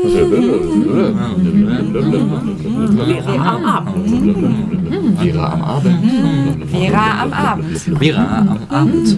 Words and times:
Vera 0.00 0.16
am 3.54 3.64
Abend. 3.66 4.08
Vera 5.20 5.52
am 5.52 5.62
Abend. 5.62 6.00
Vera 6.70 7.04
am 7.20 7.32
Abend. 7.32 7.76
Vera 8.00 8.24
am 8.40 8.64
Abend. 8.70 9.08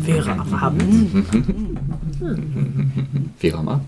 Vera 0.06 0.34
am 0.34 0.54
Abend. 0.54 0.92
Vera 3.38 3.58
am 3.60 3.68
Abend. 3.68 3.88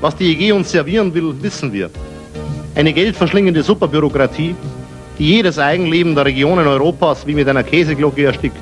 Was 0.00 0.16
die 0.16 0.32
EG 0.32 0.52
uns 0.52 0.70
servieren 0.70 1.12
will, 1.12 1.34
wissen 1.42 1.70
wir. 1.72 1.90
Eine 2.74 2.92
geldverschlingende 2.94 3.62
Superbürokratie, 3.62 4.54
die 5.20 5.34
jedes 5.34 5.58
Eigenleben 5.58 6.14
der 6.14 6.24
Regionen 6.24 6.66
Europas 6.66 7.26
wie 7.26 7.34
mit 7.34 7.46
einer 7.46 7.62
Käseglocke 7.62 8.24
erstickt. 8.24 8.56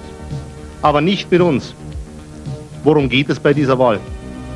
Aber 0.82 1.00
nicht 1.00 1.30
mit 1.30 1.40
uns. 1.40 1.72
Worum 2.82 3.08
geht 3.08 3.30
es 3.30 3.38
bei 3.38 3.54
dieser 3.54 3.78
Wahl? 3.78 4.00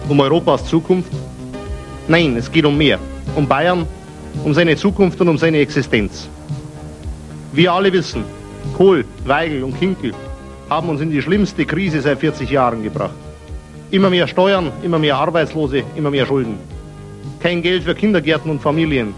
Um 0.09 0.19
Europas 0.19 0.67
Zukunft? 0.67 1.13
Nein, 2.09 2.37
es 2.37 2.51
geht 2.51 2.65
um 2.65 2.77
mehr. 2.77 2.99
Um 3.37 3.47
Bayern, 3.47 3.87
um 4.43 4.53
seine 4.53 4.75
Zukunft 4.75 5.21
und 5.21 5.29
um 5.29 5.39
seine 5.39 5.59
Existenz. 5.59 6.29
Wir 7.53 7.73
alle 7.73 7.93
wissen, 7.93 8.25
Kohl, 8.77 9.05
Weigel 9.25 9.63
und 9.63 9.79
Kinkel 9.79 10.13
haben 10.69 10.89
uns 10.89 11.01
in 11.01 11.13
die 11.13 11.23
schlimmste 11.23 11.65
Krise 11.65 12.01
seit 12.01 12.19
40 12.19 12.51
Jahren 12.51 12.83
gebracht. 12.83 13.15
Immer 13.93 14.11
mehr 14.11 14.27
Steuern, 14.27 14.73
immer 14.83 14.99
mehr 14.99 15.19
Arbeitslose, 15.19 15.85
immer 15.95 16.11
mehr 16.11 16.27
Schulden. 16.27 16.59
Kein 17.39 17.63
Geld 17.63 17.85
für 17.85 17.95
Kindergärten 17.95 18.51
und 18.51 18.61
Familien. 18.61 19.15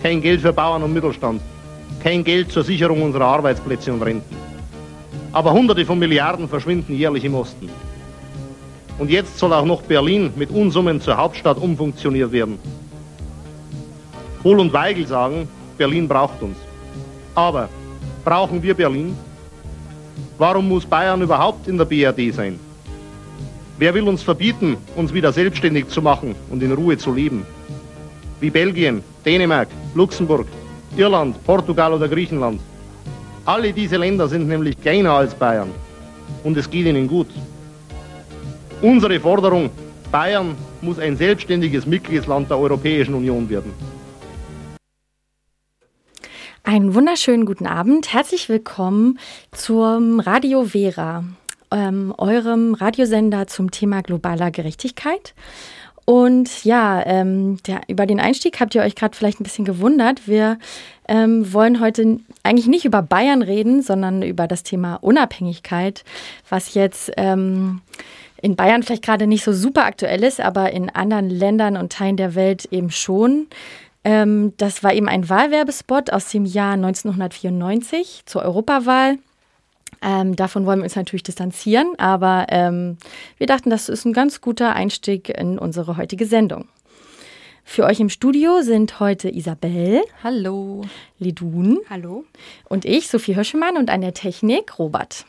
Kein 0.00 0.22
Geld 0.22 0.40
für 0.42 0.52
Bauern 0.52 0.84
und 0.84 0.92
Mittelstand. 0.92 1.42
Kein 2.02 2.24
Geld 2.24 2.52
zur 2.52 2.64
Sicherung 2.64 3.02
unserer 3.02 3.26
Arbeitsplätze 3.26 3.92
und 3.92 4.02
Renten. 4.02 4.36
Aber 5.32 5.52
Hunderte 5.52 5.84
von 5.84 5.98
Milliarden 5.98 6.48
verschwinden 6.48 6.94
jährlich 6.94 7.24
im 7.24 7.34
Osten. 7.34 7.68
Und 8.98 9.10
jetzt 9.10 9.38
soll 9.38 9.52
auch 9.52 9.64
noch 9.64 9.82
Berlin 9.82 10.32
mit 10.36 10.50
Unsummen 10.50 11.00
zur 11.00 11.16
Hauptstadt 11.16 11.58
umfunktioniert 11.58 12.32
werden. 12.32 12.58
Kohl 14.42 14.58
und 14.60 14.72
Weigel 14.72 15.06
sagen, 15.06 15.48
Berlin 15.76 16.08
braucht 16.08 16.42
uns. 16.42 16.56
Aber 17.34 17.68
brauchen 18.24 18.62
wir 18.62 18.74
Berlin? 18.74 19.16
Warum 20.38 20.68
muss 20.68 20.86
Bayern 20.86 21.22
überhaupt 21.22 21.68
in 21.68 21.78
der 21.78 21.84
BRD 21.84 22.34
sein? 22.34 22.58
Wer 23.78 23.94
will 23.94 24.08
uns 24.08 24.22
verbieten, 24.22 24.76
uns 24.96 25.14
wieder 25.14 25.32
selbstständig 25.32 25.88
zu 25.88 26.02
machen 26.02 26.34
und 26.50 26.62
in 26.62 26.72
Ruhe 26.72 26.98
zu 26.98 27.12
leben? 27.12 27.46
Wie 28.40 28.50
Belgien, 28.50 29.02
Dänemark, 29.24 29.68
Luxemburg, 29.94 30.46
Irland, 30.96 31.42
Portugal 31.44 31.92
oder 31.92 32.08
Griechenland. 32.08 32.60
Alle 33.44 33.72
diese 33.72 33.96
Länder 33.96 34.28
sind 34.28 34.48
nämlich 34.48 34.80
kleiner 34.80 35.12
als 35.12 35.34
Bayern 35.34 35.70
und 36.44 36.56
es 36.56 36.68
geht 36.68 36.86
ihnen 36.86 37.08
gut. 37.08 37.28
Unsere 38.82 39.18
Forderung, 39.18 39.70
Bayern 40.12 40.54
muss 40.80 40.98
ein 40.98 41.16
selbstständiges 41.16 41.86
Mitgliedsland 41.86 42.50
der 42.50 42.58
Europäischen 42.58 43.14
Union 43.14 43.48
werden. 43.48 43.72
Einen 46.62 46.94
wunderschönen 46.94 47.46
guten 47.46 47.66
Abend. 47.66 48.12
Herzlich 48.12 48.48
willkommen 48.48 49.18
zum 49.52 50.20
Radio 50.20 50.64
Vera, 50.64 51.24
ähm, 51.70 52.14
eurem 52.18 52.74
Radiosender 52.74 53.46
zum 53.46 53.70
Thema 53.70 54.02
globaler 54.02 54.50
Gerechtigkeit. 54.50 55.34
Und 56.08 56.64
ja, 56.64 57.04
ähm, 57.04 57.58
der, 57.64 57.82
über 57.86 58.06
den 58.06 58.18
Einstieg 58.18 58.60
habt 58.60 58.74
ihr 58.74 58.80
euch 58.80 58.94
gerade 58.94 59.14
vielleicht 59.14 59.40
ein 59.40 59.44
bisschen 59.44 59.66
gewundert. 59.66 60.26
Wir 60.26 60.58
ähm, 61.06 61.52
wollen 61.52 61.80
heute 61.80 62.20
eigentlich 62.42 62.66
nicht 62.66 62.86
über 62.86 63.02
Bayern 63.02 63.42
reden, 63.42 63.82
sondern 63.82 64.22
über 64.22 64.46
das 64.46 64.62
Thema 64.62 64.94
Unabhängigkeit, 65.02 66.04
was 66.48 66.72
jetzt 66.72 67.12
ähm, 67.18 67.82
in 68.40 68.56
Bayern 68.56 68.82
vielleicht 68.82 69.04
gerade 69.04 69.26
nicht 69.26 69.44
so 69.44 69.52
super 69.52 69.84
aktuell 69.84 70.24
ist, 70.24 70.40
aber 70.40 70.72
in 70.72 70.88
anderen 70.88 71.28
Ländern 71.28 71.76
und 71.76 71.92
Teilen 71.92 72.16
der 72.16 72.34
Welt 72.34 72.64
eben 72.70 72.90
schon. 72.90 73.46
Ähm, 74.02 74.54
das 74.56 74.82
war 74.82 74.94
eben 74.94 75.10
ein 75.10 75.28
Wahlwerbespot 75.28 76.10
aus 76.10 76.30
dem 76.30 76.46
Jahr 76.46 76.72
1994 76.72 78.22
zur 78.24 78.40
Europawahl. 78.44 79.18
Ähm, 80.02 80.36
davon 80.36 80.66
wollen 80.66 80.80
wir 80.80 80.84
uns 80.84 80.96
natürlich 80.96 81.22
distanzieren, 81.22 81.94
aber 81.98 82.46
ähm, 82.50 82.98
wir 83.36 83.46
dachten, 83.46 83.70
das 83.70 83.88
ist 83.88 84.04
ein 84.04 84.12
ganz 84.12 84.40
guter 84.40 84.74
Einstieg 84.74 85.28
in 85.28 85.58
unsere 85.58 85.96
heutige 85.96 86.26
Sendung. 86.26 86.68
Für 87.64 87.84
euch 87.84 88.00
im 88.00 88.08
Studio 88.08 88.62
sind 88.62 88.98
heute 88.98 89.28
Isabel. 89.28 90.00
Hallo. 90.24 90.82
Lidun. 91.18 91.78
Hallo. 91.90 92.24
Und 92.68 92.86
ich, 92.86 93.08
Sophie 93.08 93.34
Hirschemann, 93.34 93.76
und 93.76 93.90
an 93.90 94.00
der 94.00 94.14
Technik 94.14 94.78
Robert. 94.78 95.26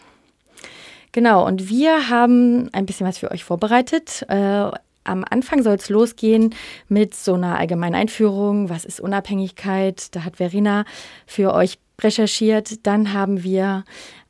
Genau, 1.11 1.45
und 1.45 1.67
wir 1.67 2.09
haben 2.09 2.69
ein 2.71 2.85
bisschen 2.85 3.05
was 3.05 3.17
für 3.17 3.31
euch 3.31 3.43
vorbereitet. 3.43 4.25
Äh, 4.29 4.71
am 5.03 5.25
Anfang 5.29 5.63
soll 5.63 5.75
es 5.75 5.89
losgehen 5.89 6.55
mit 6.87 7.13
so 7.13 7.33
einer 7.33 7.57
allgemeinen 7.57 7.95
Einführung. 7.95 8.69
Was 8.69 8.85
ist 8.85 9.01
Unabhängigkeit? 9.01 10.15
Da 10.15 10.23
hat 10.23 10.37
Verena 10.37 10.85
für 11.25 11.53
euch 11.53 11.77
recherchiert. 11.99 12.85
Dann 12.85 13.11
haben 13.11 13.43
wir 13.43 13.83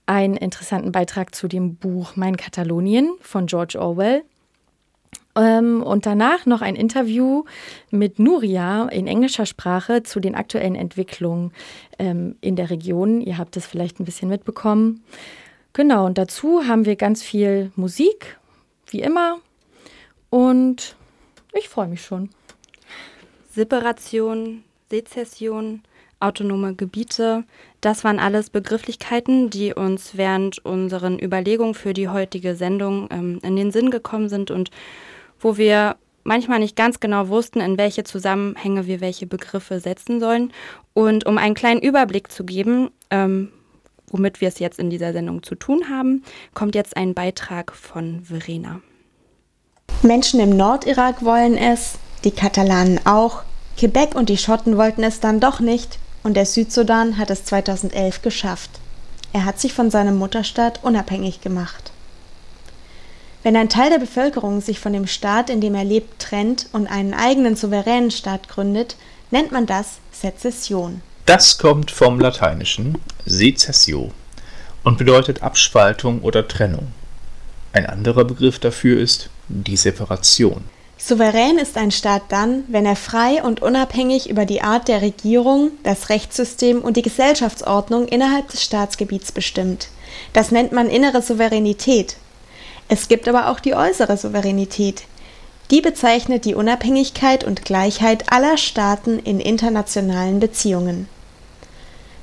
einen 0.10 0.36
interessanten 0.36 0.92
Beitrag 0.92 1.36
zu 1.36 1.48
dem 1.48 1.76
Buch 1.76 2.16
Mein 2.16 2.36
Katalonien 2.36 3.12
von 3.22 3.46
George 3.46 3.80
Orwell. 3.80 4.24
Ähm, 5.36 5.84
und 5.84 6.08
danach 6.08 6.48
noch 6.48 6.64
ein 6.64 6.76
Interview 6.76 7.44
mit 7.92 8.18
Nuria 8.18 8.88
in 8.88 9.06
englischer 9.06 9.46
Sprache 9.46 10.02
zu 10.02 10.20
den 10.20 10.34
aktuellen 10.34 10.74
Entwicklungen 10.74 11.52
ähm, 12.00 12.38
in 12.42 12.56
der 12.56 12.72
Region. 12.72 13.22
Ihr 13.22 13.38
habt 13.38 13.56
es 13.56 13.68
vielleicht 13.68 14.00
ein 14.00 14.06
bisschen 14.06 14.30
mitbekommen. 14.30 15.04
Genau, 15.74 16.08
und 16.08 16.18
dazu 16.18 16.68
haben 16.68 16.86
wir 16.86 16.96
ganz 16.96 17.22
viel 17.22 17.72
Musik, 17.76 18.40
wie 18.88 19.02
immer. 19.02 19.38
Und 20.32 20.96
ich 21.54 21.70
freue 21.70 21.88
mich 21.88 22.04
schon. 22.04 22.32
Separation, 23.52 24.64
Sezession, 24.90 25.84
autonome 26.20 26.76
Gebiete, 26.76 27.44
das 27.82 28.04
waren 28.04 28.20
alles 28.20 28.50
Begrifflichkeiten, 28.50 29.50
die 29.50 29.74
uns 29.74 30.18
während 30.18 30.64
unseren 30.66 31.18
Überlegungen 31.20 31.74
für 31.74 31.94
die 31.94 32.10
heutige 32.10 32.56
Sendung 32.56 33.08
ähm, 33.12 33.40
in 33.44 33.56
den 33.56 33.72
Sinn 33.72 33.90
gekommen 33.90 34.30
sind 34.30 34.52
und 34.52 34.70
wo 35.40 35.58
wir 35.58 35.96
manchmal 36.24 36.60
nicht 36.60 36.76
ganz 36.76 37.00
genau 37.00 37.30
wussten, 37.30 37.62
in 37.62 37.78
welche 37.78 38.04
Zusammenhänge 38.04 38.86
wir 38.86 39.02
welche 39.02 39.26
Begriffe 39.26 39.80
setzen 39.80 40.20
sollen. 40.20 40.52
Und 40.94 41.26
um 41.26 41.38
einen 41.38 41.56
kleinen 41.56 41.82
Überblick 41.82 42.32
zu 42.32 42.44
geben, 42.44 42.92
ähm, 43.10 43.52
womit 44.08 44.42
wir 44.42 44.50
es 44.50 44.60
jetzt 44.60 44.80
in 44.80 44.90
dieser 44.90 45.14
Sendung 45.14 45.44
zu 45.44 45.56
tun 45.56 45.90
haben, 45.90 46.24
kommt 46.54 46.76
jetzt 46.76 46.98
ein 46.98 47.14
Beitrag 47.14 47.74
von 47.74 48.24
Verena. 48.24 48.82
Menschen 50.02 50.40
im 50.40 50.56
Nordirak 50.56 51.24
wollen 51.24 51.58
es, 51.58 51.98
die 52.24 52.32
Katalanen 52.32 53.00
auch, 53.06 53.44
Quebec 53.78 54.16
und 54.16 54.30
die 54.30 54.38
Schotten 54.38 54.78
wollten 54.78 55.04
es 55.04 55.20
dann 55.20 55.40
doch 55.40 55.60
nicht 55.62 56.00
und 56.30 56.36
der 56.36 56.46
Südsudan 56.46 57.18
hat 57.18 57.32
es 57.32 57.44
2011 57.46 58.22
geschafft. 58.22 58.70
Er 59.34 59.46
hat 59.46 59.60
sich 59.60 59.74
von 59.74 59.90
seinem 59.90 60.16
Mutterstaat 60.20 60.84
unabhängig 60.84 61.42
gemacht. 61.42 61.92
Wenn 63.42 63.56
ein 63.56 63.68
Teil 63.68 63.90
der 63.90 63.98
Bevölkerung 63.98 64.62
sich 64.62 64.80
von 64.80 64.94
dem 64.94 65.08
Staat, 65.08 65.50
in 65.50 65.60
dem 65.60 65.74
er 65.74 65.86
lebt, 65.86 66.20
trennt 66.20 66.68
und 66.72 66.86
einen 66.86 67.16
eigenen 67.16 67.56
souveränen 67.56 68.12
Staat 68.12 68.48
gründet, 68.48 68.96
nennt 69.32 69.52
man 69.52 69.66
das 69.66 69.98
Sezession. 70.12 71.02
Das 71.26 71.58
kommt 71.58 71.90
vom 71.90 72.20
Lateinischen 72.20 73.00
secessio 73.26 74.12
und 74.84 75.00
bedeutet 75.00 75.42
Abspaltung 75.42 76.22
oder 76.22 76.48
Trennung. 76.48 76.90
Ein 77.74 77.88
anderer 77.88 78.24
Begriff 78.24 78.60
dafür 78.60 79.00
ist 79.00 79.32
die 79.48 79.78
Separation. 79.78 80.66
Souverän 81.02 81.58
ist 81.58 81.78
ein 81.78 81.92
Staat 81.92 82.24
dann, 82.28 82.66
wenn 82.68 82.86
er 82.86 82.98
frei 82.98 83.42
und 83.42 83.62
unabhängig 83.62 84.30
über 84.30 84.46
die 84.46 84.62
Art 84.62 84.90
der 84.90 85.02
Regierung, 85.02 85.72
das 85.84 86.10
Rechtssystem 86.10 86.82
und 86.82 86.98
die 86.98 87.02
Gesellschaftsordnung 87.02 88.06
innerhalb 88.10 88.50
des 88.50 88.64
Staatsgebiets 88.64 89.32
bestimmt. 89.32 89.88
Das 90.34 90.52
nennt 90.52 90.74
man 90.74 90.90
innere 90.90 91.22
Souveränität. 91.22 92.18
Es 92.90 93.08
gibt 93.08 93.30
aber 93.30 93.48
auch 93.48 93.62
die 93.62 93.76
äußere 93.76 94.18
Souveränität. 94.18 95.04
Die 95.72 95.80
bezeichnet 95.80 96.44
die 96.44 96.56
Unabhängigkeit 96.56 97.46
und 97.46 97.64
Gleichheit 97.64 98.32
aller 98.34 98.58
Staaten 98.58 99.20
in 99.20 99.40
internationalen 99.40 100.42
Beziehungen. 100.42 101.08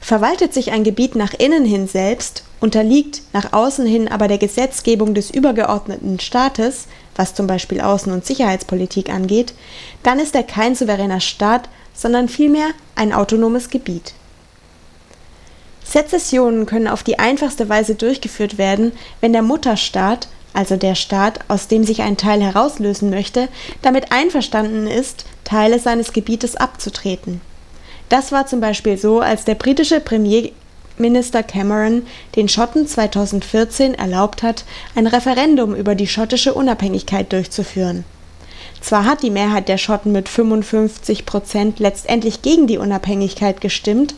Verwaltet 0.01 0.53
sich 0.53 0.71
ein 0.71 0.85
Gebiet 0.85 1.15
nach 1.15 1.33
innen 1.33 1.65
hin 1.65 1.89
selbst, 1.89 2.45
unterliegt 2.61 3.23
nach 3.33 3.55
außen 3.55 3.87
hin 3.87 4.09
aber 4.09 4.29
der 4.29 4.39
Gesetzgebung 4.39 5.15
des 5.15 5.31
übergeordneten 5.31 6.21
Staates, 6.21 6.87
was 7.17 7.35
zum 7.35 7.47
Beispiel 7.47 7.81
Außen- 7.81 8.13
und 8.13 8.25
Sicherheitspolitik 8.25 9.11
angeht, 9.11 9.55
dann 10.03 10.19
ist 10.19 10.35
er 10.35 10.43
kein 10.43 10.75
souveräner 10.75 11.21
Staat, 11.21 11.69
sondern 11.95 12.29
vielmehr 12.29 12.69
ein 12.95 13.13
autonomes 13.13 13.71
Gebiet. 13.71 14.15
Sezessionen 15.85 16.67
können 16.67 16.89
auf 16.89 17.03
die 17.03 17.19
einfachste 17.19 17.69
Weise 17.69 17.95
durchgeführt 17.95 18.59
werden, 18.59 18.93
wenn 19.21 19.33
der 19.33 19.43
Mutterstaat, 19.43 20.29
also 20.53 20.77
der 20.77 20.95
Staat, 20.95 21.41
aus 21.49 21.69
dem 21.69 21.85
sich 21.85 22.03
ein 22.03 22.17
Teil 22.17 22.43
herauslösen 22.43 23.11
möchte, 23.11 23.49
damit 23.83 24.11
einverstanden 24.11 24.87
ist, 24.87 25.27
Teile 25.45 25.79
seines 25.79 26.13
Gebietes 26.13 26.57
abzutreten. 26.57 27.41
Das 28.09 28.33
war 28.33 28.47
zum 28.47 28.61
Beispiel 28.61 28.97
so, 28.99 29.21
als 29.21 29.45
der 29.45 29.55
britische 29.55 30.01
Premier 30.01 30.51
Premierminister 30.97 31.43
Cameron 31.43 32.07
den 32.37 32.49
Schotten 32.49 32.87
2014 32.87 33.95
erlaubt 33.95 34.43
hat, 34.43 34.65
ein 34.95 35.07
Referendum 35.07 35.75
über 35.75 35.95
die 35.95 36.07
schottische 36.07 36.55
Unabhängigkeit 36.55 37.33
durchzuführen. 37.33 38.05
Zwar 38.81 39.05
hat 39.05 39.23
die 39.23 39.31
Mehrheit 39.31 39.69
der 39.69 39.79
Schotten 39.79 40.13
mit 40.13 40.29
55 40.29 41.27
Prozent 41.27 41.79
letztendlich 41.81 42.43
gegen 42.43 42.67
die 42.67 42.79
Unabhängigkeit 42.79 43.61
gestimmt, 43.61 44.15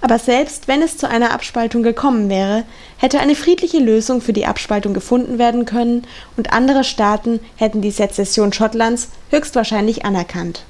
aber 0.00 0.18
selbst 0.18 0.68
wenn 0.68 0.82
es 0.82 0.98
zu 0.98 1.08
einer 1.08 1.32
Abspaltung 1.32 1.82
gekommen 1.82 2.28
wäre, 2.28 2.64
hätte 2.98 3.18
eine 3.20 3.34
friedliche 3.34 3.78
Lösung 3.78 4.20
für 4.20 4.32
die 4.32 4.46
Abspaltung 4.46 4.94
gefunden 4.94 5.38
werden 5.38 5.64
können 5.64 6.04
und 6.36 6.52
andere 6.52 6.84
Staaten 6.84 7.40
hätten 7.56 7.80
die 7.82 7.92
Sezession 7.92 8.52
Schottlands 8.52 9.08
höchstwahrscheinlich 9.30 10.04
anerkannt. 10.04 10.64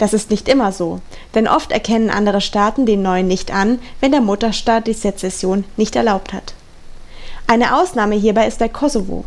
Das 0.00 0.14
ist 0.14 0.30
nicht 0.30 0.48
immer 0.48 0.72
so, 0.72 1.02
denn 1.34 1.46
oft 1.46 1.72
erkennen 1.72 2.08
andere 2.08 2.40
Staaten 2.40 2.86
den 2.86 3.02
neuen 3.02 3.28
nicht 3.28 3.52
an, 3.52 3.78
wenn 4.00 4.12
der 4.12 4.22
Mutterstaat 4.22 4.86
die 4.86 4.94
Sezession 4.94 5.64
nicht 5.76 5.94
erlaubt 5.94 6.32
hat. 6.32 6.54
Eine 7.46 7.76
Ausnahme 7.76 8.14
hierbei 8.14 8.46
ist 8.46 8.62
der 8.62 8.70
Kosovo. 8.70 9.26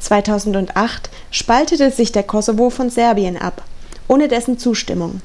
2008 0.00 1.08
spaltete 1.30 1.92
sich 1.92 2.10
der 2.10 2.24
Kosovo 2.24 2.68
von 2.68 2.90
Serbien 2.90 3.36
ab, 3.40 3.62
ohne 4.08 4.26
dessen 4.26 4.58
Zustimmung. 4.58 5.20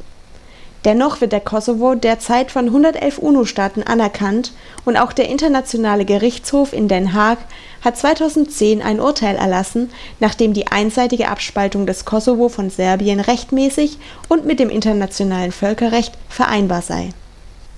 Dennoch 0.86 1.22
wird 1.22 1.32
der 1.32 1.40
Kosovo 1.40 1.96
derzeit 1.96 2.52
von 2.52 2.66
111 2.66 3.18
UNO-Staaten 3.18 3.84
anerkannt 3.84 4.52
und 4.84 4.98
auch 4.98 5.14
der 5.14 5.30
Internationale 5.30 6.04
Gerichtshof 6.04 6.74
in 6.74 6.90
Den 6.90 7.14
Haag 7.14 7.38
hat 7.82 7.98
2010 7.98 8.82
ein 8.82 9.00
Urteil 9.00 9.38
erlassen, 9.38 9.92
nachdem 10.20 10.54
die 10.54 10.68
einseitige 10.68 11.30
Abspaltung 11.30 11.86
des 11.86 12.04
Kosovo 12.04 12.50
von 12.50 12.70
Serbien 12.70 13.22
rechtmäßig 13.22 13.98
und 14.28 14.46
mit 14.46 14.60
dem 14.60 14.70
internationalen 14.70 15.54
Völkerrecht 15.54 16.18
vereinbar 16.28 16.82
sei. 16.82 17.10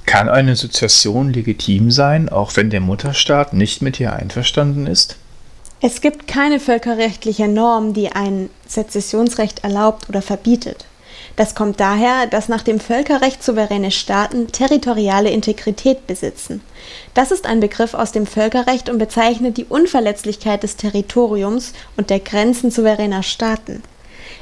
Kann 0.07 0.27
eine 0.27 0.55
Sukzession 0.55 1.31
legitim 1.31 1.91
sein, 1.91 2.29
auch 2.29 2.55
wenn 2.55 2.69
der 2.71 2.81
Mutterstaat 2.81 3.53
nicht 3.53 3.81
mit 3.81 3.99
ihr 3.99 4.13
einverstanden 4.13 4.87
ist? 4.87 5.17
Es 5.81 6.01
gibt 6.01 6.27
keine 6.27 6.59
völkerrechtliche 6.59 7.47
Norm, 7.47 7.93
die 7.93 8.11
ein 8.11 8.49
Sezessionsrecht 8.67 9.63
erlaubt 9.63 10.09
oder 10.09 10.21
verbietet. 10.21 10.85
Das 11.35 11.53
kommt 11.53 11.81
daher, 11.81 12.27
dass 12.27 12.47
nach 12.47 12.61
dem 12.61 12.79
Völkerrecht 12.79 13.43
souveräne 13.43 13.91
Staaten 13.91 14.47
territoriale 14.47 15.29
Integrität 15.29 16.07
besitzen. 16.07 16.61
Das 17.13 17.31
ist 17.31 17.45
ein 17.45 17.59
Begriff 17.59 17.93
aus 17.93 18.13
dem 18.13 18.25
Völkerrecht 18.25 18.89
und 18.89 18.99
bezeichnet 18.99 19.57
die 19.57 19.65
Unverletzlichkeit 19.65 20.63
des 20.63 20.77
Territoriums 20.77 21.73
und 21.97 22.09
der 22.09 22.21
Grenzen 22.21 22.71
souveräner 22.71 23.21
Staaten. 23.21 23.83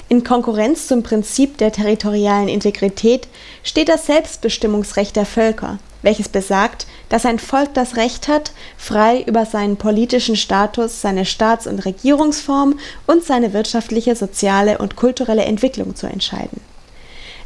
In 0.08 0.24
Konkurrenz 0.24 0.88
zum 0.88 1.02
Prinzip 1.02 1.58
der 1.58 1.72
territorialen 1.72 2.48
Integrität 2.48 3.28
steht 3.64 3.90
das 3.90 4.06
Selbstbestimmungsrecht 4.06 5.16
der 5.16 5.26
Völker, 5.26 5.80
welches 6.04 6.30
besagt, 6.30 6.86
dass 7.10 7.26
ein 7.26 7.40
Volk 7.40 7.74
das 7.74 7.96
Recht 7.96 8.28
hat, 8.28 8.52
frei 8.78 9.22
über 9.22 9.48
seinen 9.48 9.78
politischen 9.78 10.36
Status, 10.36 11.02
seine 11.02 11.26
Staats- 11.26 11.66
und 11.66 11.86
Regierungsform 11.86 12.78
und 13.08 13.24
seine 13.24 13.54
wirtschaftliche, 13.54 14.16
soziale 14.16 14.78
und 14.78 14.96
kulturelle 14.96 15.46
Entwicklung 15.46 15.96
zu 15.96 16.06
entscheiden. 16.06 16.62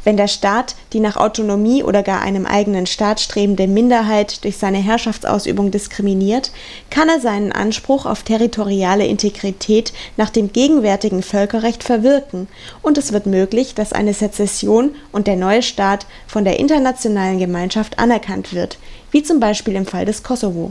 Wenn 0.08 0.16
der 0.16 0.26
Staat 0.26 0.74
die 0.94 1.00
nach 1.00 1.18
Autonomie 1.18 1.82
oder 1.82 2.02
gar 2.02 2.22
einem 2.22 2.46
eigenen 2.46 2.86
Staat 2.86 3.20
strebende 3.20 3.66
Minderheit 3.66 4.42
durch 4.42 4.56
seine 4.56 4.78
Herrschaftsausübung 4.78 5.70
diskriminiert, 5.70 6.50
kann 6.88 7.10
er 7.10 7.20
seinen 7.20 7.52
Anspruch 7.52 8.06
auf 8.06 8.22
territoriale 8.22 9.04
Integrität 9.04 9.92
nach 10.16 10.30
dem 10.30 10.50
gegenwärtigen 10.50 11.22
Völkerrecht 11.22 11.84
verwirken, 11.84 12.48
und 12.80 12.96
es 12.96 13.12
wird 13.12 13.26
möglich, 13.26 13.74
dass 13.74 13.92
eine 13.92 14.14
Sezession 14.14 14.94
und 15.12 15.26
der 15.26 15.36
neue 15.36 15.62
Staat 15.62 16.06
von 16.26 16.42
der 16.42 16.58
internationalen 16.58 17.38
Gemeinschaft 17.38 17.98
anerkannt 17.98 18.54
wird, 18.54 18.78
wie 19.10 19.22
zum 19.22 19.40
Beispiel 19.40 19.74
im 19.74 19.84
Fall 19.84 20.06
des 20.06 20.22
Kosovo. 20.22 20.70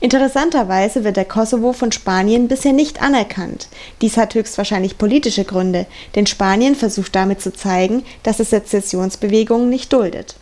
Interessanterweise 0.00 1.04
wird 1.04 1.18
der 1.18 1.26
Kosovo 1.26 1.74
von 1.74 1.92
Spanien 1.92 2.48
bisher 2.48 2.72
nicht 2.72 3.02
anerkannt. 3.02 3.68
Dies 4.00 4.16
hat 4.16 4.34
höchstwahrscheinlich 4.34 4.96
politische 4.96 5.44
Gründe, 5.44 5.86
denn 6.14 6.26
Spanien 6.26 6.74
versucht 6.74 7.14
damit 7.14 7.42
zu 7.42 7.52
zeigen, 7.52 8.02
dass 8.22 8.40
es 8.40 8.48
Sezessionsbewegungen 8.48 9.68
nicht 9.68 9.92
duldet. 9.92 10.36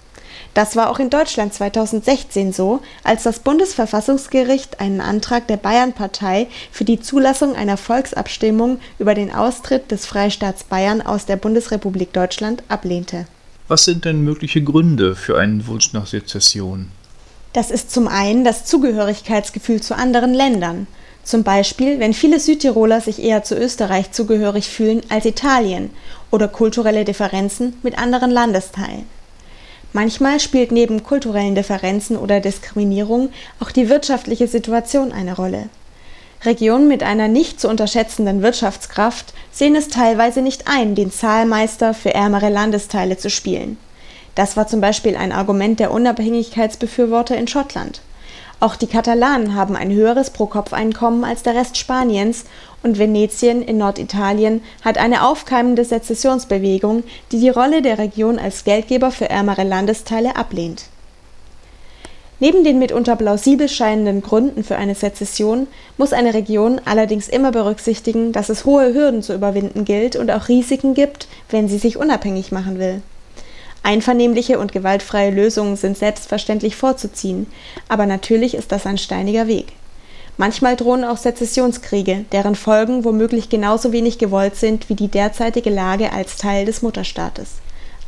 Das 0.54 0.76
war 0.76 0.90
auch 0.90 1.00
in 1.00 1.10
Deutschland 1.10 1.52
2016 1.52 2.52
so, 2.52 2.80
als 3.02 3.24
das 3.24 3.40
Bundesverfassungsgericht 3.40 4.80
einen 4.80 5.00
Antrag 5.00 5.48
der 5.48 5.56
Bayernpartei 5.56 6.46
für 6.70 6.84
die 6.84 7.00
Zulassung 7.00 7.56
einer 7.56 7.76
Volksabstimmung 7.76 8.78
über 9.00 9.14
den 9.14 9.34
Austritt 9.34 9.90
des 9.90 10.06
Freistaats 10.06 10.64
Bayern 10.64 11.02
aus 11.02 11.26
der 11.26 11.36
Bundesrepublik 11.36 12.12
Deutschland 12.12 12.62
ablehnte. 12.68 13.26
Was 13.66 13.84
sind 13.84 14.04
denn 14.04 14.22
mögliche 14.22 14.62
Gründe 14.62 15.14
für 15.16 15.38
einen 15.38 15.66
Wunsch 15.66 15.92
nach 15.92 16.06
Sezession? 16.06 16.90
Das 17.52 17.70
ist 17.70 17.90
zum 17.90 18.08
einen 18.08 18.44
das 18.44 18.64
Zugehörigkeitsgefühl 18.64 19.80
zu 19.80 19.96
anderen 19.96 20.34
Ländern. 20.34 20.86
Zum 21.24 21.42
Beispiel, 21.42 21.98
wenn 22.00 22.14
viele 22.14 22.40
Südtiroler 22.40 23.00
sich 23.00 23.22
eher 23.22 23.42
zu 23.42 23.54
Österreich 23.54 24.12
zugehörig 24.12 24.68
fühlen 24.68 25.02
als 25.08 25.24
Italien 25.24 25.90
oder 26.30 26.48
kulturelle 26.48 27.04
Differenzen 27.04 27.78
mit 27.82 27.98
anderen 27.98 28.30
Landesteilen. 28.30 29.04
Manchmal 29.92 30.38
spielt 30.40 30.70
neben 30.70 31.02
kulturellen 31.02 31.54
Differenzen 31.54 32.16
oder 32.16 32.40
Diskriminierung 32.40 33.30
auch 33.60 33.70
die 33.70 33.88
wirtschaftliche 33.88 34.46
Situation 34.46 35.12
eine 35.12 35.34
Rolle. 35.34 35.70
Regionen 36.44 36.88
mit 36.88 37.02
einer 37.02 37.28
nicht 37.28 37.60
zu 37.60 37.68
unterschätzenden 37.68 38.42
Wirtschaftskraft 38.42 39.32
sehen 39.50 39.74
es 39.74 39.88
teilweise 39.88 40.40
nicht 40.40 40.68
ein, 40.68 40.94
den 40.94 41.10
Zahlmeister 41.10 41.94
für 41.94 42.14
ärmere 42.14 42.48
Landesteile 42.48 43.16
zu 43.16 43.28
spielen. 43.28 43.76
Das 44.38 44.56
war 44.56 44.68
zum 44.68 44.80
Beispiel 44.80 45.16
ein 45.16 45.32
Argument 45.32 45.80
der 45.80 45.90
Unabhängigkeitsbefürworter 45.90 47.36
in 47.36 47.48
Schottland. 47.48 48.02
Auch 48.60 48.76
die 48.76 48.86
Katalanen 48.86 49.56
haben 49.56 49.74
ein 49.74 49.90
höheres 49.90 50.30
Pro-Kopf-Einkommen 50.30 51.24
als 51.24 51.42
der 51.42 51.56
Rest 51.56 51.76
Spaniens 51.76 52.44
und 52.84 53.00
Venetien 53.00 53.62
in 53.62 53.78
Norditalien 53.78 54.62
hat 54.84 54.96
eine 54.96 55.26
aufkeimende 55.26 55.84
Sezessionsbewegung, 55.84 57.02
die 57.32 57.40
die 57.40 57.48
Rolle 57.48 57.82
der 57.82 57.98
Region 57.98 58.38
als 58.38 58.62
Geldgeber 58.62 59.10
für 59.10 59.28
ärmere 59.28 59.64
Landesteile 59.64 60.36
ablehnt. 60.36 60.84
Neben 62.38 62.62
den 62.62 62.78
mitunter 62.78 63.16
plausibel 63.16 63.68
scheinenden 63.68 64.22
Gründen 64.22 64.62
für 64.62 64.76
eine 64.76 64.94
Sezession 64.94 65.66
muss 65.96 66.12
eine 66.12 66.32
Region 66.32 66.80
allerdings 66.84 67.28
immer 67.28 67.50
berücksichtigen, 67.50 68.30
dass 68.30 68.50
es 68.50 68.64
hohe 68.64 68.94
Hürden 68.94 69.24
zu 69.24 69.34
überwinden 69.34 69.84
gilt 69.84 70.14
und 70.14 70.30
auch 70.30 70.46
Risiken 70.46 70.94
gibt, 70.94 71.26
wenn 71.50 71.66
sie 71.66 71.78
sich 71.78 71.96
unabhängig 71.96 72.52
machen 72.52 72.78
will 72.78 73.02
Einvernehmliche 73.82 74.58
und 74.58 74.72
gewaltfreie 74.72 75.30
Lösungen 75.30 75.76
sind 75.76 75.96
selbstverständlich 75.96 76.76
vorzuziehen, 76.76 77.46
aber 77.88 78.06
natürlich 78.06 78.54
ist 78.54 78.72
das 78.72 78.86
ein 78.86 78.98
steiniger 78.98 79.46
Weg. 79.46 79.72
Manchmal 80.36 80.76
drohen 80.76 81.04
auch 81.04 81.16
Sezessionskriege, 81.16 82.24
deren 82.30 82.54
Folgen 82.54 83.04
womöglich 83.04 83.48
genauso 83.48 83.92
wenig 83.92 84.18
gewollt 84.18 84.54
sind 84.54 84.88
wie 84.88 84.94
die 84.94 85.08
derzeitige 85.08 85.70
Lage 85.70 86.12
als 86.12 86.36
Teil 86.36 86.64
des 86.64 86.80
Mutterstaates. 86.80 87.54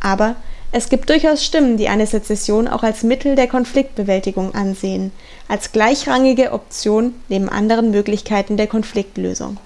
Aber 0.00 0.36
es 0.72 0.88
gibt 0.88 1.10
durchaus 1.10 1.44
Stimmen, 1.44 1.76
die 1.76 1.88
eine 1.88 2.06
Sezession 2.06 2.68
auch 2.68 2.84
als 2.84 3.02
Mittel 3.02 3.34
der 3.34 3.48
Konfliktbewältigung 3.48 4.54
ansehen, 4.54 5.10
als 5.48 5.72
gleichrangige 5.72 6.52
Option 6.52 7.14
neben 7.28 7.48
anderen 7.48 7.90
Möglichkeiten 7.90 8.56
der 8.56 8.68
Konfliktlösung. 8.68 9.56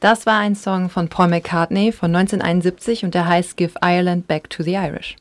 Das 0.00 0.24
war 0.24 0.38
ein 0.38 0.54
Song 0.54 0.88
von 0.88 1.08
Paul 1.08 1.28
McCartney 1.28 1.92
von 1.92 2.14
1971 2.16 3.04
und 3.04 3.14
der 3.14 3.28
heißt 3.28 3.58
Give 3.58 3.74
Ireland 3.82 4.26
Back 4.26 4.48
to 4.48 4.62
the 4.62 4.72
Irish. 4.72 5.16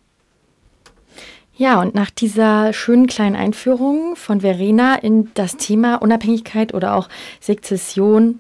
Ja, 1.58 1.82
und 1.82 1.94
nach 1.94 2.10
dieser 2.10 2.72
schönen 2.72 3.08
kleinen 3.08 3.36
Einführung 3.36 4.16
von 4.16 4.40
Verena 4.40 4.96
in 4.96 5.30
das 5.34 5.58
Thema 5.58 5.96
Unabhängigkeit 5.96 6.74
oder 6.74 6.96
auch 6.96 7.10
Sezession, 7.42 8.40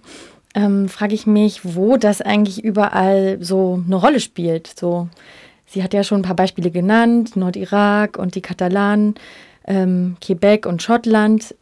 ähm, 0.55 0.87
frage 0.87 1.13
ich 1.13 1.27
mich, 1.27 1.75
wo 1.75 1.97
das 1.97 2.21
eigentlich 2.21 2.63
überall 2.63 3.37
so 3.41 3.83
eine 3.85 3.97
Rolle 3.97 4.21
spielt. 4.21 4.73
So, 4.79 5.09
sie 5.65 5.83
hat 5.83 5.93
ja 5.93 6.05
schon 6.05 6.21
ein 6.21 6.23
paar 6.23 6.37
Beispiele 6.37 6.71
genannt, 6.71 7.35
Nordirak 7.35 8.17
und 8.17 8.35
die 8.35 8.41
Katalanen, 8.41 9.15
ähm, 9.67 10.15
Quebec 10.21 10.65
und 10.65 10.81
Schottland. 10.81 11.53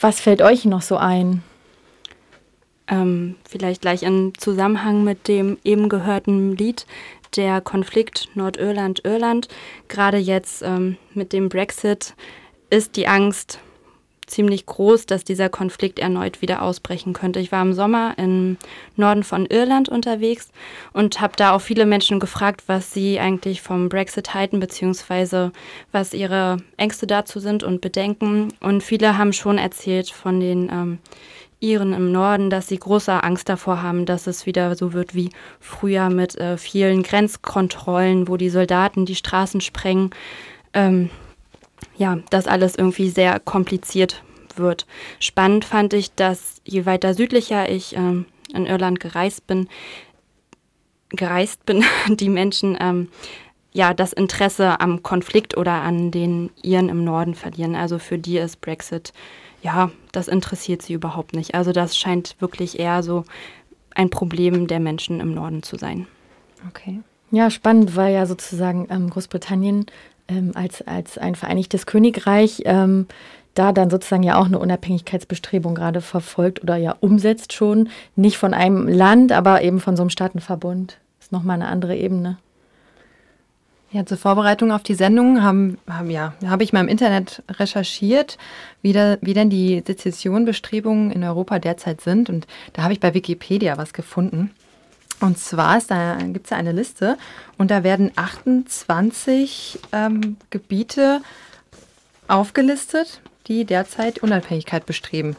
Was 0.00 0.18
fällt 0.18 0.42
euch 0.42 0.64
noch 0.64 0.82
so 0.82 0.96
ein? 0.96 1.44
Ähm, 2.88 3.36
vielleicht 3.48 3.82
gleich 3.82 4.02
im 4.02 4.32
Zusammenhang 4.38 5.04
mit 5.04 5.28
dem 5.28 5.58
eben 5.64 5.88
gehörten 5.88 6.56
Lied, 6.56 6.86
der 7.36 7.60
Konflikt 7.60 8.28
Nordirland-Irland. 8.34 9.48
Gerade 9.88 10.18
jetzt 10.18 10.62
ähm, 10.62 10.96
mit 11.14 11.32
dem 11.32 11.48
Brexit 11.48 12.14
ist 12.70 12.96
die 12.96 13.08
Angst 13.08 13.60
ziemlich 14.26 14.66
groß, 14.66 15.06
dass 15.06 15.24
dieser 15.24 15.48
Konflikt 15.48 15.98
erneut 15.98 16.40
wieder 16.42 16.62
ausbrechen 16.62 17.12
könnte. 17.12 17.38
Ich 17.38 17.52
war 17.52 17.62
im 17.62 17.74
Sommer 17.74 18.14
im 18.16 18.56
Norden 18.96 19.24
von 19.24 19.46
Irland 19.46 19.88
unterwegs 19.88 20.50
und 20.92 21.20
habe 21.20 21.34
da 21.36 21.54
auch 21.54 21.60
viele 21.60 21.86
Menschen 21.86 22.18
gefragt, 22.18 22.62
was 22.66 22.92
sie 22.92 23.20
eigentlich 23.20 23.60
vom 23.60 23.88
Brexit 23.88 24.32
halten, 24.32 24.58
beziehungsweise 24.58 25.52
was 25.92 26.14
ihre 26.14 26.58
Ängste 26.76 27.06
dazu 27.06 27.40
sind 27.40 27.62
und 27.62 27.80
Bedenken. 27.80 28.54
Und 28.60 28.82
viele 28.82 29.18
haben 29.18 29.32
schon 29.32 29.58
erzählt 29.58 30.10
von 30.10 30.40
den 30.40 30.70
ähm, 30.70 30.98
Iren 31.62 31.92
im 31.92 32.10
Norden, 32.10 32.50
dass 32.50 32.66
sie 32.66 32.78
große 32.78 33.22
Angst 33.22 33.48
davor 33.48 33.82
haben, 33.82 34.04
dass 34.04 34.26
es 34.26 34.46
wieder 34.46 34.74
so 34.74 34.92
wird 34.92 35.14
wie 35.14 35.30
früher 35.60 36.10
mit 36.10 36.36
äh, 36.36 36.58
vielen 36.58 37.02
Grenzkontrollen, 37.02 38.26
wo 38.26 38.36
die 38.36 38.50
Soldaten 38.50 39.06
die 39.06 39.14
Straßen 39.14 39.60
sprengen. 39.60 40.10
Ähm, 40.74 41.08
ja, 41.96 42.18
das 42.30 42.46
alles 42.46 42.74
irgendwie 42.74 43.08
sehr 43.08 43.38
kompliziert 43.38 44.22
wird. 44.56 44.86
Spannend 45.20 45.64
fand 45.64 45.94
ich, 45.94 46.14
dass 46.14 46.60
je 46.64 46.84
weiter 46.84 47.14
südlicher 47.14 47.70
ich 47.70 47.96
ähm, 47.96 48.26
in 48.52 48.66
Irland 48.66 48.98
gereist 48.98 49.46
bin, 49.46 49.68
gereist 51.10 51.64
bin, 51.64 51.84
die 52.08 52.28
Menschen 52.28 52.76
ähm, 52.80 53.08
ja 53.72 53.94
das 53.94 54.12
Interesse 54.12 54.80
am 54.80 55.02
Konflikt 55.02 55.56
oder 55.56 55.72
an 55.72 56.10
den 56.10 56.50
Iren 56.62 56.88
im 56.88 57.04
Norden 57.04 57.34
verlieren. 57.34 57.76
Also 57.76 58.00
für 58.00 58.18
die 58.18 58.38
ist 58.38 58.60
Brexit, 58.60 59.12
ja, 59.62 59.90
das 60.12 60.28
interessiert 60.28 60.82
sie 60.82 60.92
überhaupt 60.92 61.34
nicht. 61.34 61.54
Also 61.54 61.72
das 61.72 61.96
scheint 61.96 62.36
wirklich 62.40 62.78
eher 62.78 63.02
so 63.02 63.24
ein 63.94 64.10
Problem 64.10 64.66
der 64.66 64.80
Menschen 64.80 65.20
im 65.20 65.34
Norden 65.34 65.62
zu 65.62 65.76
sein. 65.76 66.06
Okay. 66.68 67.00
Ja, 67.30 67.50
spannend, 67.50 67.96
weil 67.96 68.12
ja 68.12 68.26
sozusagen 68.26 68.88
ähm, 68.90 69.08
Großbritannien 69.08 69.86
ähm, 70.28 70.52
als, 70.54 70.82
als 70.82 71.16
ein 71.16 71.34
vereinigtes 71.34 71.86
Königreich 71.86 72.62
ähm, 72.64 73.06
da 73.54 73.72
dann 73.72 73.90
sozusagen 73.90 74.22
ja 74.22 74.38
auch 74.38 74.46
eine 74.46 74.58
Unabhängigkeitsbestrebung 74.58 75.74
gerade 75.74 76.00
verfolgt 76.00 76.62
oder 76.62 76.76
ja 76.76 76.96
umsetzt 77.00 77.52
schon. 77.52 77.90
Nicht 78.16 78.38
von 78.38 78.54
einem 78.54 78.88
Land, 78.88 79.32
aber 79.32 79.62
eben 79.62 79.80
von 79.80 79.96
so 79.96 80.02
einem 80.02 80.10
Staatenverbund. 80.10 80.98
Das 81.18 81.26
ist 81.26 81.32
nochmal 81.32 81.56
eine 81.56 81.68
andere 81.68 81.96
Ebene. 81.96 82.38
Ja, 83.92 84.06
zur 84.06 84.16
Vorbereitung 84.16 84.72
auf 84.72 84.82
die 84.82 84.94
Sendung 84.94 85.42
haben, 85.42 85.76
haben 85.86 86.08
ja, 86.10 86.32
habe 86.46 86.64
ich 86.64 86.72
mal 86.72 86.80
im 86.80 86.88
Internet 86.88 87.42
recherchiert, 87.50 88.38
wie, 88.80 88.94
da, 88.94 89.18
wie 89.20 89.34
denn 89.34 89.50
die 89.50 89.82
Sezessionbestrebungen 89.86 91.10
in 91.10 91.22
Europa 91.22 91.58
derzeit 91.58 92.00
sind. 92.00 92.30
Und 92.30 92.46
da 92.72 92.84
habe 92.84 92.94
ich 92.94 93.00
bei 93.00 93.12
Wikipedia 93.12 93.76
was 93.76 93.92
gefunden. 93.92 94.50
Und 95.20 95.38
zwar 95.38 95.78
da, 95.86 96.16
gibt 96.16 96.46
es 96.46 96.50
da 96.50 96.56
eine 96.56 96.72
Liste 96.72 97.18
und 97.58 97.70
da 97.70 97.84
werden 97.84 98.10
28 98.16 99.78
ähm, 99.92 100.36
Gebiete 100.48 101.20
aufgelistet, 102.28 103.20
die 103.46 103.66
derzeit 103.66 104.20
Unabhängigkeit 104.20 104.86
bestreben. 104.86 105.36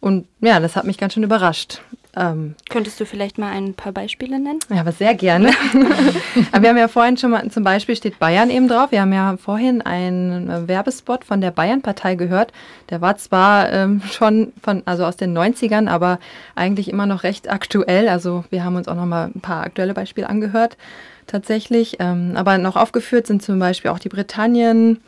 Und 0.00 0.26
ja, 0.40 0.58
das 0.58 0.74
hat 0.74 0.84
mich 0.84 0.98
ganz 0.98 1.14
schön 1.14 1.22
überrascht. 1.22 1.80
Ähm, 2.14 2.56
Könntest 2.68 3.00
du 3.00 3.06
vielleicht 3.06 3.38
mal 3.38 3.52
ein 3.52 3.72
paar 3.72 3.92
Beispiele 3.92 4.38
nennen? 4.38 4.58
Ja, 4.68 4.80
aber 4.80 4.92
sehr 4.92 5.14
gerne. 5.14 5.50
aber 6.52 6.62
wir 6.62 6.70
haben 6.70 6.76
ja 6.76 6.88
vorhin 6.88 7.16
schon 7.16 7.30
mal, 7.30 7.48
zum 7.50 7.64
Beispiel 7.64 7.96
steht 7.96 8.18
Bayern 8.18 8.50
eben 8.50 8.68
drauf. 8.68 8.92
Wir 8.92 9.00
haben 9.00 9.14
ja 9.14 9.36
vorhin 9.38 9.80
einen 9.80 10.68
Werbespot 10.68 11.24
von 11.24 11.40
der 11.40 11.52
Bayern-Partei 11.52 12.16
gehört. 12.16 12.52
Der 12.90 13.00
war 13.00 13.16
zwar 13.16 13.72
ähm, 13.72 14.02
schon 14.10 14.52
von, 14.62 14.82
also 14.84 15.06
aus 15.06 15.16
den 15.16 15.36
90ern, 15.36 15.88
aber 15.88 16.18
eigentlich 16.54 16.90
immer 16.90 17.06
noch 17.06 17.22
recht 17.22 17.50
aktuell. 17.50 18.10
Also 18.10 18.44
wir 18.50 18.62
haben 18.62 18.76
uns 18.76 18.88
auch 18.88 18.96
noch 18.96 19.06
mal 19.06 19.30
ein 19.34 19.40
paar 19.40 19.64
aktuelle 19.64 19.94
Beispiele 19.94 20.28
angehört, 20.28 20.76
tatsächlich. 21.26 21.96
Ähm, 21.98 22.32
aber 22.34 22.58
noch 22.58 22.76
aufgeführt 22.76 23.26
sind 23.26 23.42
zum 23.42 23.58
Beispiel 23.58 23.90
auch 23.90 23.98
die 23.98 24.10
Britannien, 24.10 25.00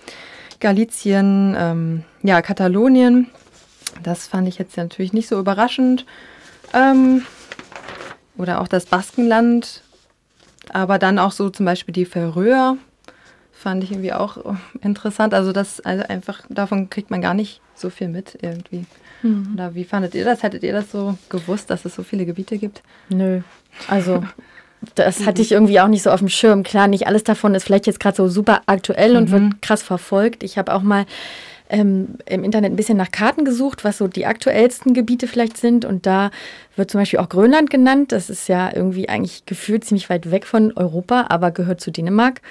Galizien, 0.59 1.55
ähm, 1.59 2.05
ja, 2.23 2.41
Katalonien. 2.41 3.29
Das 4.03 4.27
fand 4.27 4.49
ich 4.49 4.57
jetzt 4.57 4.79
natürlich 4.79 5.13
nicht 5.13 5.29
so 5.29 5.39
überraschend. 5.39 6.07
Ähm, 6.75 7.23
oder 8.37 8.61
auch 8.61 8.69
das 8.69 8.87
Baskenland. 8.87 9.83
Aber 10.73 10.99
dann 10.99 11.19
auch 11.19 11.33
so 11.33 11.51
zum 11.51 11.67
Beispiel 11.67 11.93
die 11.93 12.05
Färöer 12.05 12.77
fand 13.53 13.85
ich 13.85 13.93
irgendwie 13.93 14.13
auch 14.13 14.39
interessant. 14.83 15.35
Also 15.35 15.53
das 15.53 15.81
also 15.81 16.05
einfach 16.05 16.43
davon 16.49 16.91
kriegt 16.91 17.11
man 17.11 17.21
gar 17.21 17.35
nicht 17.35 17.61
so 17.75 17.91
viel 17.91 18.09
mit 18.09 18.39
irgendwie. 18.43 18.85
Mhm. 19.23 19.53
Oder 19.55 19.75
wie 19.75 19.85
fandet 19.85 20.15
ihr 20.15 20.25
das? 20.25 20.43
Hättet 20.43 20.63
ihr 20.63 20.73
das 20.73 20.91
so 20.91 21.17
gewusst, 21.29 21.71
dass 21.71 21.85
es 21.85 21.95
so 21.95 22.03
viele 22.03 22.27
Gebiete 22.27 22.59
gibt? 22.59 22.83
Nö. 23.09 23.41
Also 23.89 24.25
das 24.95 25.27
hatte 25.27 25.43
ich 25.43 25.53
irgendwie 25.53 25.81
auch 25.81 25.89
nicht 25.89 26.03
so 26.03 26.11
auf 26.11 26.21
dem 26.21 26.29
Schirm. 26.29 26.63
Klar, 26.63 26.89
nicht 26.89 27.07
alles 27.07 27.25
davon 27.25 27.55
ist 27.55 27.65
vielleicht 27.65 27.87
jetzt 27.87 28.01
gerade 28.01 28.17
so 28.17 28.29
super 28.29 28.63
aktuell 28.67 29.17
und 29.17 29.31
mhm. 29.31 29.33
wird 29.33 29.63
krass 29.63 29.83
verfolgt. 29.83 30.43
Ich 30.43 30.59
habe 30.59 30.75
auch 30.75 30.83
mal 30.83 31.07
ähm, 31.69 32.19
im 32.27 32.45
Internet 32.45 32.73
ein 32.73 32.77
bisschen 32.77 32.99
nach 32.99 33.11
Karten 33.11 33.45
gesucht, 33.45 33.85
was 33.85 33.99
so 33.99 34.07
die 34.07 34.27
aktuellsten 34.27 34.95
Gebiete 34.95 35.27
vielleicht 35.27 35.57
sind. 35.57 35.85
Und 35.85 36.07
da 36.07 36.31
wird 36.77 36.91
zum 36.91 37.01
Beispiel 37.01 37.19
auch 37.21 37.29
Grönland 37.29 37.71
genannt. 37.71 38.13
Das 38.13 38.31
ist 38.31 38.49
ja 38.49 38.71
irgendwie 38.75 39.09
eigentlich 39.09 39.47
gefühlt 39.47 39.85
ziemlich 39.85 40.11
weit 40.11 40.31
weg 40.31 40.47
von 40.47 40.73
Europa, 40.77 41.27
aber 41.29 41.51
gehört 41.51 41.81
zu 41.81 41.91
Dänemark. 41.91 42.43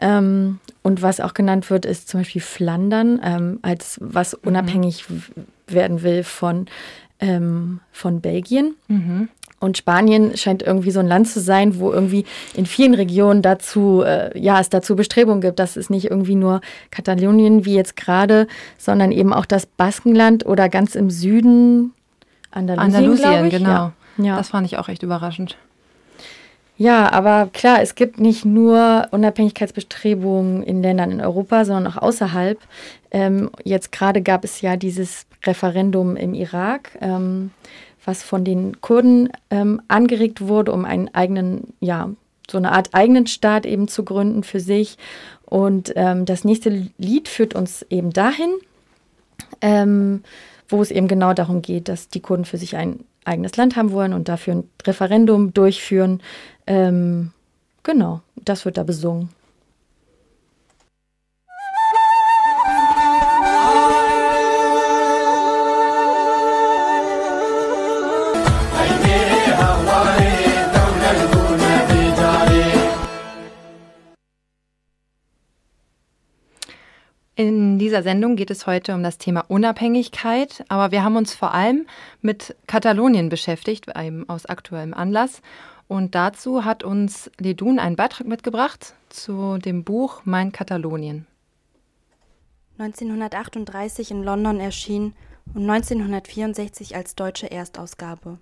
Ähm, 0.00 0.60
und 0.82 1.02
was 1.02 1.20
auch 1.20 1.34
genannt 1.34 1.70
wird, 1.70 1.84
ist 1.84 2.08
zum 2.08 2.20
Beispiel 2.20 2.42
Flandern, 2.42 3.20
ähm, 3.24 3.58
als 3.62 3.98
was 4.00 4.34
mhm. 4.34 4.48
unabhängig 4.48 5.04
werden 5.66 6.02
will 6.02 6.22
von, 6.24 6.66
ähm, 7.22 7.80
von 7.92 8.20
Belgien. 8.20 8.74
Mhm. 8.88 9.28
Und 9.60 9.78
Spanien 9.78 10.36
scheint 10.36 10.60
irgendwie 10.62 10.90
so 10.90 10.98
ein 10.98 11.06
Land 11.06 11.28
zu 11.28 11.40
sein, 11.40 11.78
wo 11.78 11.92
irgendwie 11.92 12.24
in 12.54 12.66
vielen 12.66 12.94
Regionen 12.94 13.42
dazu, 13.42 14.02
äh, 14.02 14.36
ja, 14.36 14.58
es 14.58 14.70
dazu 14.70 14.96
Bestrebungen 14.96 15.40
gibt, 15.40 15.60
dass 15.60 15.76
es 15.76 15.88
nicht 15.88 16.10
irgendwie 16.10 16.34
nur 16.34 16.60
Katalonien 16.90 17.64
wie 17.64 17.76
jetzt 17.76 17.96
gerade, 17.96 18.48
sondern 18.76 19.12
eben 19.12 19.32
auch 19.32 19.46
das 19.46 19.66
Baskenland 19.66 20.44
oder 20.44 20.68
ganz 20.68 20.96
im 20.96 21.10
Süden 21.10 21.92
Andalusien, 22.50 22.96
Andalusien 22.96 23.50
genau. 23.50 23.70
Ja. 23.70 23.92
ja. 24.18 24.36
Das 24.36 24.48
fand 24.48 24.66
ich 24.66 24.78
auch 24.78 24.88
echt 24.88 25.04
überraschend. 25.04 25.56
Ja, 26.82 27.12
aber 27.12 27.48
klar, 27.52 27.80
es 27.80 27.94
gibt 27.94 28.18
nicht 28.18 28.44
nur 28.44 29.06
Unabhängigkeitsbestrebungen 29.12 30.64
in 30.64 30.82
Ländern 30.82 31.12
in 31.12 31.20
Europa, 31.20 31.64
sondern 31.64 31.92
auch 31.92 32.02
außerhalb. 32.02 32.58
Ähm, 33.12 33.50
jetzt 33.62 33.92
gerade 33.92 34.20
gab 34.20 34.42
es 34.42 34.62
ja 34.62 34.76
dieses 34.76 35.26
Referendum 35.44 36.16
im 36.16 36.34
Irak. 36.34 36.98
Ähm, 37.00 37.52
was 38.04 38.24
von 38.24 38.44
den 38.44 38.80
Kurden 38.80 39.28
ähm, 39.50 39.80
angeregt 39.86 40.40
wurde, 40.40 40.72
um 40.72 40.84
einen 40.84 41.14
eigenen, 41.14 41.72
ja, 41.78 42.10
so 42.50 42.58
eine 42.58 42.72
Art 42.72 42.88
eigenen 42.94 43.28
Staat 43.28 43.64
eben 43.64 43.86
zu 43.86 44.04
gründen 44.04 44.42
für 44.42 44.58
sich. 44.58 44.98
Und 45.44 45.92
ähm, 45.94 46.24
das 46.24 46.42
nächste 46.42 46.88
Lied 46.98 47.28
führt 47.28 47.54
uns 47.54 47.86
eben 47.90 48.12
dahin, 48.12 48.50
ähm, 49.60 50.24
wo 50.68 50.82
es 50.82 50.90
eben 50.90 51.06
genau 51.06 51.32
darum 51.32 51.62
geht, 51.62 51.88
dass 51.88 52.08
die 52.08 52.18
Kurden 52.18 52.44
für 52.44 52.58
sich 52.58 52.74
ein 52.74 53.04
eigenes 53.24 53.56
Land 53.56 53.76
haben 53.76 53.92
wollen 53.92 54.12
und 54.12 54.28
dafür 54.28 54.54
ein 54.54 54.70
Referendum 54.84 55.54
durchführen. 55.54 56.20
Ähm, 56.66 57.32
genau, 57.82 58.20
das 58.36 58.64
wird 58.64 58.76
da 58.76 58.82
besungen. 58.82 59.30
In 77.34 77.78
dieser 77.78 78.02
Sendung 78.02 78.36
geht 78.36 78.50
es 78.52 78.68
heute 78.68 78.94
um 78.94 79.02
das 79.02 79.18
Thema 79.18 79.44
Unabhängigkeit, 79.48 80.64
aber 80.68 80.92
wir 80.92 81.02
haben 81.02 81.16
uns 81.16 81.34
vor 81.34 81.52
allem 81.52 81.86
mit 82.20 82.54
Katalonien 82.68 83.30
beschäftigt, 83.30 83.86
aus 84.28 84.46
aktuellem 84.46 84.94
Anlass. 84.94 85.42
Und 85.92 86.14
dazu 86.14 86.64
hat 86.64 86.84
uns 86.84 87.30
Ledun 87.38 87.78
einen 87.78 87.96
Beitrag 87.96 88.26
mitgebracht 88.26 88.94
zu 89.10 89.58
dem 89.58 89.84
Buch 89.84 90.22
Mein 90.24 90.50
Katalonien. 90.50 91.26
1938 92.78 94.10
in 94.10 94.22
London 94.22 94.58
erschien 94.58 95.12
und 95.52 95.68
1964 95.68 96.96
als 96.96 97.14
deutsche 97.14 97.50
Erstausgabe. 97.50 98.38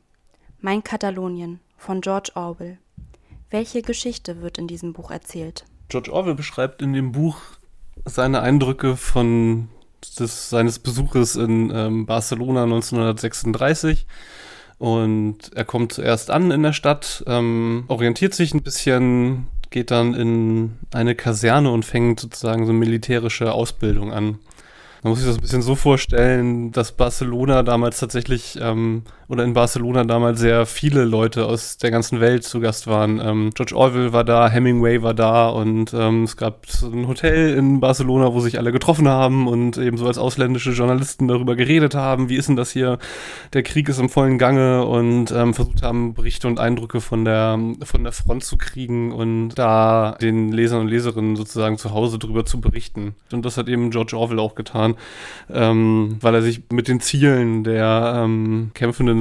Mein 0.60 0.84
Katalonien 0.84 1.58
von 1.76 2.00
George 2.02 2.30
Orwell. 2.36 2.78
Welche 3.50 3.82
Geschichte 3.82 4.42
wird 4.42 4.56
in 4.58 4.68
diesem 4.68 4.92
Buch 4.92 5.10
erzählt? 5.10 5.64
George 5.88 6.12
Orwell 6.12 6.36
beschreibt 6.36 6.82
in 6.82 6.92
dem 6.92 7.10
Buch 7.10 7.40
seine 8.04 8.42
Eindrücke 8.42 8.96
von 8.96 9.70
des, 10.20 10.50
seines 10.50 10.78
Besuches 10.78 11.34
in 11.34 11.72
ähm, 11.74 12.06
Barcelona 12.06 12.62
1936. 12.62 14.06
Und 14.80 15.50
er 15.54 15.66
kommt 15.66 15.92
zuerst 15.92 16.30
an 16.30 16.50
in 16.50 16.62
der 16.62 16.72
Stadt, 16.72 17.22
ähm, 17.26 17.84
orientiert 17.88 18.32
sich 18.32 18.54
ein 18.54 18.62
bisschen, 18.62 19.46
geht 19.68 19.90
dann 19.90 20.14
in 20.14 20.78
eine 20.94 21.14
Kaserne 21.14 21.70
und 21.70 21.84
fängt 21.84 22.18
sozusagen 22.18 22.64
so 22.64 22.72
militärische 22.72 23.52
Ausbildung 23.52 24.10
an. 24.10 24.38
Man 25.02 25.10
muss 25.10 25.18
sich 25.18 25.28
das 25.28 25.36
ein 25.36 25.42
bisschen 25.42 25.60
so 25.60 25.74
vorstellen, 25.74 26.72
dass 26.72 26.92
Barcelona 26.92 27.62
damals 27.62 28.00
tatsächlich 28.00 28.58
ähm, 28.58 29.02
oder 29.30 29.44
in 29.44 29.54
Barcelona 29.54 30.02
damals 30.02 30.40
sehr 30.40 30.66
viele 30.66 31.04
Leute 31.04 31.46
aus 31.46 31.78
der 31.78 31.92
ganzen 31.92 32.20
Welt 32.20 32.42
zu 32.42 32.58
Gast 32.58 32.88
waren. 32.88 33.20
Ähm, 33.24 33.50
George 33.54 33.76
Orwell 33.76 34.12
war 34.12 34.24
da, 34.24 34.48
Hemingway 34.50 35.02
war 35.02 35.14
da 35.14 35.48
und 35.48 35.94
ähm, 35.94 36.24
es 36.24 36.36
gab 36.36 36.66
ein 36.82 37.06
Hotel 37.06 37.54
in 37.54 37.78
Barcelona, 37.78 38.34
wo 38.34 38.40
sich 38.40 38.58
alle 38.58 38.72
getroffen 38.72 39.06
haben 39.06 39.46
und 39.46 39.78
eben 39.78 39.96
so 39.98 40.08
als 40.08 40.18
ausländische 40.18 40.72
Journalisten 40.72 41.28
darüber 41.28 41.54
geredet 41.54 41.94
haben, 41.94 42.28
wie 42.28 42.34
ist 42.34 42.48
denn 42.48 42.56
das 42.56 42.72
hier, 42.72 42.98
der 43.52 43.62
Krieg 43.62 43.88
ist 43.88 44.00
im 44.00 44.08
vollen 44.08 44.36
Gange 44.36 44.84
und 44.84 45.30
ähm, 45.30 45.54
versucht 45.54 45.84
haben, 45.84 46.12
Berichte 46.14 46.48
und 46.48 46.58
Eindrücke 46.58 47.00
von 47.00 47.24
der, 47.24 47.56
von 47.84 48.02
der 48.02 48.12
Front 48.12 48.42
zu 48.42 48.56
kriegen 48.56 49.12
und 49.12 49.50
da 49.50 50.16
den 50.20 50.50
Lesern 50.50 50.80
und 50.80 50.88
Leserinnen 50.88 51.36
sozusagen 51.36 51.78
zu 51.78 51.92
Hause 51.92 52.18
darüber 52.18 52.44
zu 52.44 52.60
berichten. 52.60 53.14
Und 53.30 53.44
das 53.44 53.56
hat 53.56 53.68
eben 53.68 53.92
George 53.92 54.16
Orwell 54.16 54.40
auch 54.40 54.56
getan, 54.56 54.96
ähm, 55.48 56.16
weil 56.20 56.34
er 56.34 56.42
sich 56.42 56.62
mit 56.72 56.88
den 56.88 56.98
Zielen 56.98 57.62
der 57.62 58.24
ähm, 58.24 58.72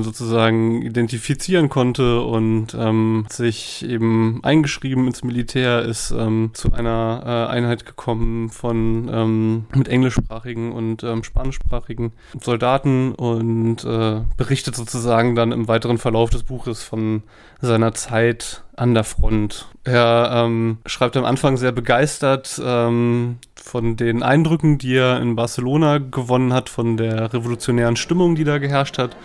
Sozusagen 0.04 0.82
identifizieren 0.82 1.70
konnte 1.70 2.22
und 2.22 2.76
ähm, 2.78 3.26
sich 3.30 3.86
eben 3.86 4.40
eingeschrieben 4.44 5.08
ins 5.08 5.24
Militär, 5.24 5.84
ist 5.84 6.12
ähm, 6.12 6.52
zu 6.54 6.74
einer 6.74 7.24
äh, 7.26 7.52
Einheit 7.52 7.86
gekommen 7.86 8.50
von 8.50 9.10
ähm, 9.12 9.66
mit 9.76 9.88
englischsprachigen 9.88 10.72
und 10.72 11.04
ähm, 11.04 11.24
spanischsprachigen 11.24 12.12
Soldaten 12.42 13.14
und 13.14 13.84
äh, 13.84 14.22
berichtet 14.38 14.76
sozusagen 14.76 15.36
dann 15.36 15.52
im 15.52 15.68
weiteren 15.68 15.98
Verlauf 15.98 16.30
des 16.30 16.44
Buches 16.44 16.84
von 16.84 17.24
seiner 17.62 17.94
Zeit 17.94 18.64
an 18.76 18.94
der 18.94 19.04
Front. 19.04 19.68
Er 19.84 20.46
ähm, 20.46 20.78
schreibt 20.86 21.18
am 21.18 21.26
Anfang 21.26 21.58
sehr 21.58 21.72
begeistert 21.72 22.60
ähm, 22.64 23.38
von 23.56 23.98
den 23.98 24.24
Eindrücken, 24.24 24.78
die 24.78 24.96
er 24.96 25.20
in 25.20 25.36
Barcelona 25.36 25.98
gewonnen 25.98 26.54
hat, 26.54 26.70
von 26.70 26.98
der 26.98 27.34
revolutionären 27.34 27.96
Stimmung, 27.98 28.36
die 28.36 28.46
da 28.46 28.58
geherrscht 28.58 28.98
hat. 28.98 29.16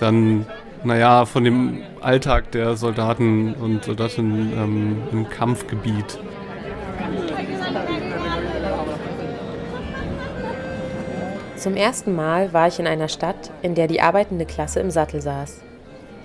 Dann, 0.00 0.46
naja, 0.84 1.24
von 1.26 1.44
dem 1.44 1.82
Alltag 2.00 2.52
der 2.52 2.76
Soldaten 2.76 3.54
und 3.54 3.84
Soldatinnen 3.84 4.52
ähm, 4.52 5.02
im 5.12 5.28
Kampfgebiet. 5.28 6.18
Zum 11.56 11.74
ersten 11.74 12.14
Mal 12.14 12.52
war 12.52 12.68
ich 12.68 12.78
in 12.78 12.86
einer 12.86 13.08
Stadt, 13.08 13.50
in 13.62 13.74
der 13.74 13.88
die 13.88 14.00
arbeitende 14.00 14.46
Klasse 14.46 14.78
im 14.78 14.92
Sattel 14.92 15.20
saß. 15.20 15.60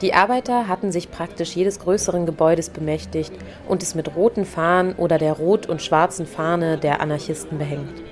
Die 0.02 0.14
Arbeiter 0.14 0.68
hatten 0.68 0.92
sich 0.92 1.10
praktisch 1.10 1.56
jedes 1.56 1.80
größeren 1.80 2.26
Gebäudes 2.26 2.70
bemächtigt 2.70 3.34
und 3.68 3.82
es 3.82 3.96
mit 3.96 4.16
roten 4.16 4.46
Fahnen 4.46 4.94
oder 4.94 5.18
der 5.18 5.34
rot- 5.34 5.66
und 5.66 5.82
schwarzen 5.82 6.26
Fahne 6.26 6.78
der 6.78 7.02
Anarchisten 7.02 7.58
behängt. 7.58 8.04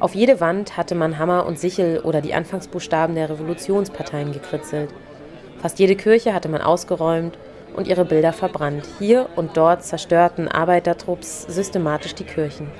Auf 0.00 0.14
jede 0.14 0.40
Wand 0.40 0.76
hatte 0.76 0.94
man 0.94 1.18
Hammer 1.18 1.46
und 1.46 1.58
Sichel 1.58 2.00
oder 2.00 2.20
die 2.20 2.34
Anfangsbuchstaben 2.34 3.14
der 3.14 3.30
Revolutionsparteien 3.30 4.32
gekritzelt. 4.32 4.90
Fast 5.58 5.78
jede 5.78 5.94
Kirche 5.94 6.34
hatte 6.34 6.48
man 6.48 6.60
ausgeräumt 6.60 7.38
und 7.76 7.86
ihre 7.86 8.04
Bilder 8.04 8.32
verbrannt. 8.32 8.86
Hier 8.98 9.28
und 9.36 9.56
dort 9.56 9.84
zerstörten 9.84 10.48
Arbeitertrupps 10.48 11.42
systematisch 11.42 12.14
die 12.14 12.24
Kirchen. 12.24 12.70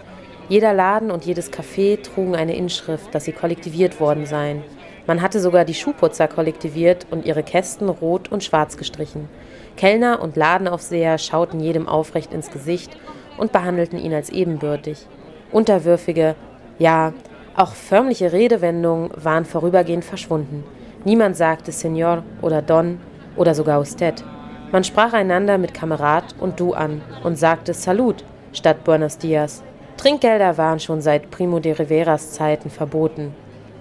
Jeder 0.48 0.74
Laden 0.74 1.10
und 1.10 1.24
jedes 1.24 1.52
Café 1.52 2.02
trugen 2.02 2.34
eine 2.34 2.56
Inschrift, 2.56 3.14
dass 3.14 3.24
sie 3.24 3.32
kollektiviert 3.32 4.00
worden 4.00 4.26
seien. 4.26 4.62
Man 5.06 5.22
hatte 5.22 5.40
sogar 5.40 5.64
die 5.64 5.74
Schuhputzer 5.74 6.28
kollektiviert 6.28 7.06
und 7.10 7.24
ihre 7.24 7.42
Kästen 7.42 7.88
rot 7.88 8.30
und 8.30 8.42
schwarz 8.42 8.76
gestrichen. 8.76 9.28
Kellner 9.76 10.20
und 10.20 10.36
Ladenaufseher 10.36 11.18
schauten 11.18 11.60
jedem 11.60 11.88
aufrecht 11.88 12.32
ins 12.32 12.50
Gesicht 12.50 12.96
und 13.38 13.52
behandelten 13.52 13.98
ihn 13.98 14.12
als 14.12 14.30
ebenbürtig. 14.30 15.06
Unterwürfige, 15.52 16.34
ja, 16.78 17.12
auch 17.56 17.72
förmliche 17.72 18.32
Redewendungen 18.32 19.10
waren 19.14 19.44
vorübergehend 19.44 20.04
verschwunden. 20.04 20.64
Niemand 21.04 21.36
sagte 21.36 21.70
Senor 21.70 22.24
oder 22.42 22.62
Don 22.62 22.98
oder 23.36 23.54
sogar 23.54 23.80
Usted. 23.80 24.24
Man 24.72 24.84
sprach 24.84 25.12
einander 25.12 25.58
mit 25.58 25.72
Kamerad 25.72 26.34
und 26.40 26.58
Du 26.58 26.72
an 26.72 27.00
und 27.22 27.38
sagte 27.38 27.74
Salut 27.74 28.24
statt 28.52 28.84
Buenos 28.84 29.18
Dias. 29.18 29.62
Trinkgelder 29.96 30.58
waren 30.58 30.80
schon 30.80 31.00
seit 31.00 31.30
Primo 31.30 31.60
de 31.60 31.72
Riveras 31.72 32.32
Zeiten 32.32 32.70
verboten. 32.70 33.34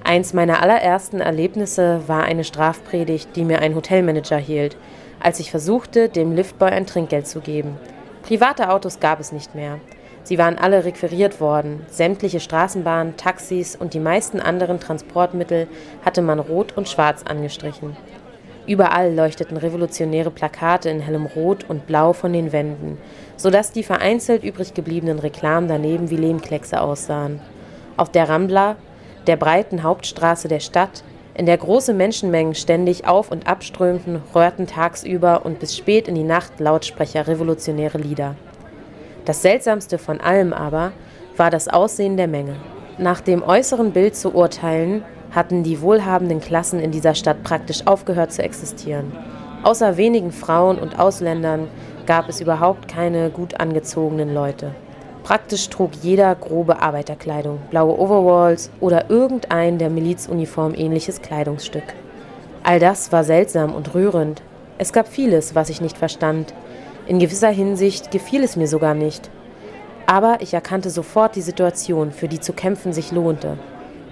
Eins 0.04 0.34
meiner 0.34 0.62
allerersten 0.62 1.22
Erlebnisse 1.22 2.02
war 2.08 2.24
eine 2.24 2.44
Strafpredigt, 2.44 3.36
die 3.36 3.46
mir 3.46 3.60
ein 3.60 3.74
Hotelmanager 3.74 4.38
hielt, 4.38 4.76
als 5.20 5.40
ich 5.40 5.50
versuchte, 5.50 6.10
dem 6.10 6.34
Liftboy 6.34 6.70
ein 6.70 6.86
Trinkgeld 6.86 7.26
zu 7.26 7.40
geben. 7.40 7.78
Private 8.22 8.70
Autos 8.70 9.00
gab 9.00 9.20
es 9.20 9.32
nicht 9.32 9.56
mehr. 9.56 9.80
Sie 10.24 10.38
waren 10.38 10.58
alle 10.58 10.86
requiriert 10.86 11.42
worden. 11.42 11.86
Sämtliche 11.90 12.40
Straßenbahnen, 12.40 13.18
Taxis 13.18 13.76
und 13.76 13.94
die 13.94 14.00
meisten 14.00 14.40
anderen 14.40 14.80
Transportmittel 14.80 15.68
hatte 16.06 16.22
man 16.22 16.40
rot 16.40 16.78
und 16.78 16.88
schwarz 16.88 17.24
angestrichen. 17.24 17.98
Überall 18.66 19.14
leuchteten 19.14 19.58
revolutionäre 19.58 20.32
Plakate 20.32 20.90
in 20.90 21.02
hellem 21.02 21.26
Rot 21.26 21.70
und 21.70 21.86
Blau 21.86 22.14
von 22.14 22.32
den 22.32 22.54
Wänden, 22.54 22.98
sodass 23.36 23.74
die 23.74 23.84
vereinzelt 23.84 24.46
übrig 24.46 24.74
gebliebenen 24.74 25.20
Reklamen 25.20 25.68
daneben 25.68 26.10
wie 26.10 26.16
Lehmkleckse 26.16 26.80
aussahen. 26.80 27.42
Auf 27.98 28.10
der 28.10 28.30
Rambla, 28.30 28.78
der 29.28 29.36
breiten 29.36 29.84
Hauptstraße 29.84 30.48
der 30.48 30.62
Stadt, 30.62 31.04
in 31.36 31.46
der 31.46 31.58
große 31.58 31.94
Menschenmengen 31.94 32.56
ständig 32.56 33.06
auf 33.06 33.32
und 33.32 33.48
abströmten, 33.48 34.22
röhrten 34.34 34.68
tagsüber 34.68 35.46
und 35.46 35.60
bis 35.60 35.76
spät 35.76 36.08
in 36.08 36.16
die 36.16 36.24
Nacht 36.24 36.60
Lautsprecher 36.60 37.28
revolutionäre 37.28 37.98
Lieder. 37.98 38.36
Das 39.26 39.42
Seltsamste 39.42 39.98
von 39.98 40.20
allem 40.20 40.54
aber 40.54 40.92
war 41.38 41.50
das 41.50 41.68
Aussehen 41.68 42.18
der 42.18 42.28
Menge. 42.28 42.56
Nach 42.98 43.22
dem 43.22 43.42
äußeren 43.42 43.92
Bild 43.92 44.16
zu 44.16 44.36
urteilen, 44.36 45.04
hatten 45.32 45.64
die 45.64 45.82
wohlhabenden 45.82 46.40
Klassen 46.40 46.80
in 46.80 46.92
dieser 46.92 47.16
Stadt 47.16 47.44
praktisch 47.44 47.88
aufgehört 47.88 48.32
zu 48.32 48.44
existieren. 48.44 49.12
Außer 49.64 49.98
wenigen 49.98 50.32
Frauen 50.32 50.78
und 50.78 51.00
Ausländern 51.00 51.68
gab 52.06 52.30
es 52.30 52.42
überhaupt 52.42 52.88
keine 52.88 53.30
gut 53.30 53.60
angezogenen 53.60 54.34
Leute. 54.34 54.76
Praktisch 55.24 55.70
trug 55.70 55.92
jeder 56.02 56.36
grobe 56.36 56.82
Arbeiterkleidung, 56.82 57.60
blaue 57.72 57.98
Overalls 57.98 58.70
oder 58.82 59.10
irgendein 59.10 59.78
der 59.78 59.90
Milizuniform 59.90 60.74
ähnliches 60.76 61.22
Kleidungsstück. 61.22 61.96
All 62.64 62.80
das 62.80 63.12
war 63.12 63.24
seltsam 63.24 63.74
und 63.74 63.94
rührend. 63.94 64.42
Es 64.78 64.92
gab 64.92 65.08
vieles, 65.08 65.56
was 65.56 65.70
ich 65.70 65.80
nicht 65.80 65.98
verstand. 65.98 66.54
In 67.06 67.20
gewisser 67.20 67.50
Hinsicht 67.50 68.12
gefiel 68.12 68.44
es 68.44 68.56
mir 68.56 68.68
sogar 68.68 68.94
nicht. 68.94 69.30
Aber 70.06 70.38
ich 70.40 70.54
erkannte 70.54 70.90
sofort 70.90 71.36
die 71.36 71.42
Situation, 71.42 72.12
für 72.12 72.30
die 72.30 72.40
zu 72.40 72.54
kämpfen 72.54 72.94
sich 72.94 73.12
lohnte. 73.12 73.58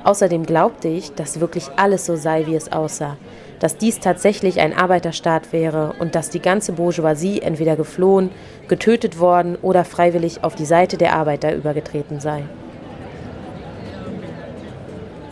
Außerdem 0.04 0.46
glaubte 0.46 0.90
ich, 0.90 1.14
dass 1.14 1.40
wirklich 1.40 1.70
alles 1.78 2.06
so 2.06 2.18
sei, 2.18 2.48
wie 2.48 2.56
es 2.56 2.72
aussah, 2.72 3.18
dass 3.60 3.78
dies 3.78 4.00
tatsächlich 4.00 4.60
ein 4.60 4.76
Arbeiterstaat 4.76 5.54
wäre 5.54 5.94
und 6.00 6.16
dass 6.16 6.30
die 6.30 6.42
ganze 6.42 6.74
Bourgeoisie 6.74 7.42
entweder 7.42 7.78
geflohen, 7.78 8.30
getötet 8.68 9.20
worden 9.20 9.58
oder 9.62 9.86
freiwillig 9.86 10.44
auf 10.44 10.56
die 10.56 10.66
Seite 10.66 10.98
der 10.98 11.16
Arbeiter 11.16 11.56
übergetreten 11.56 12.20
sei. 12.20 12.44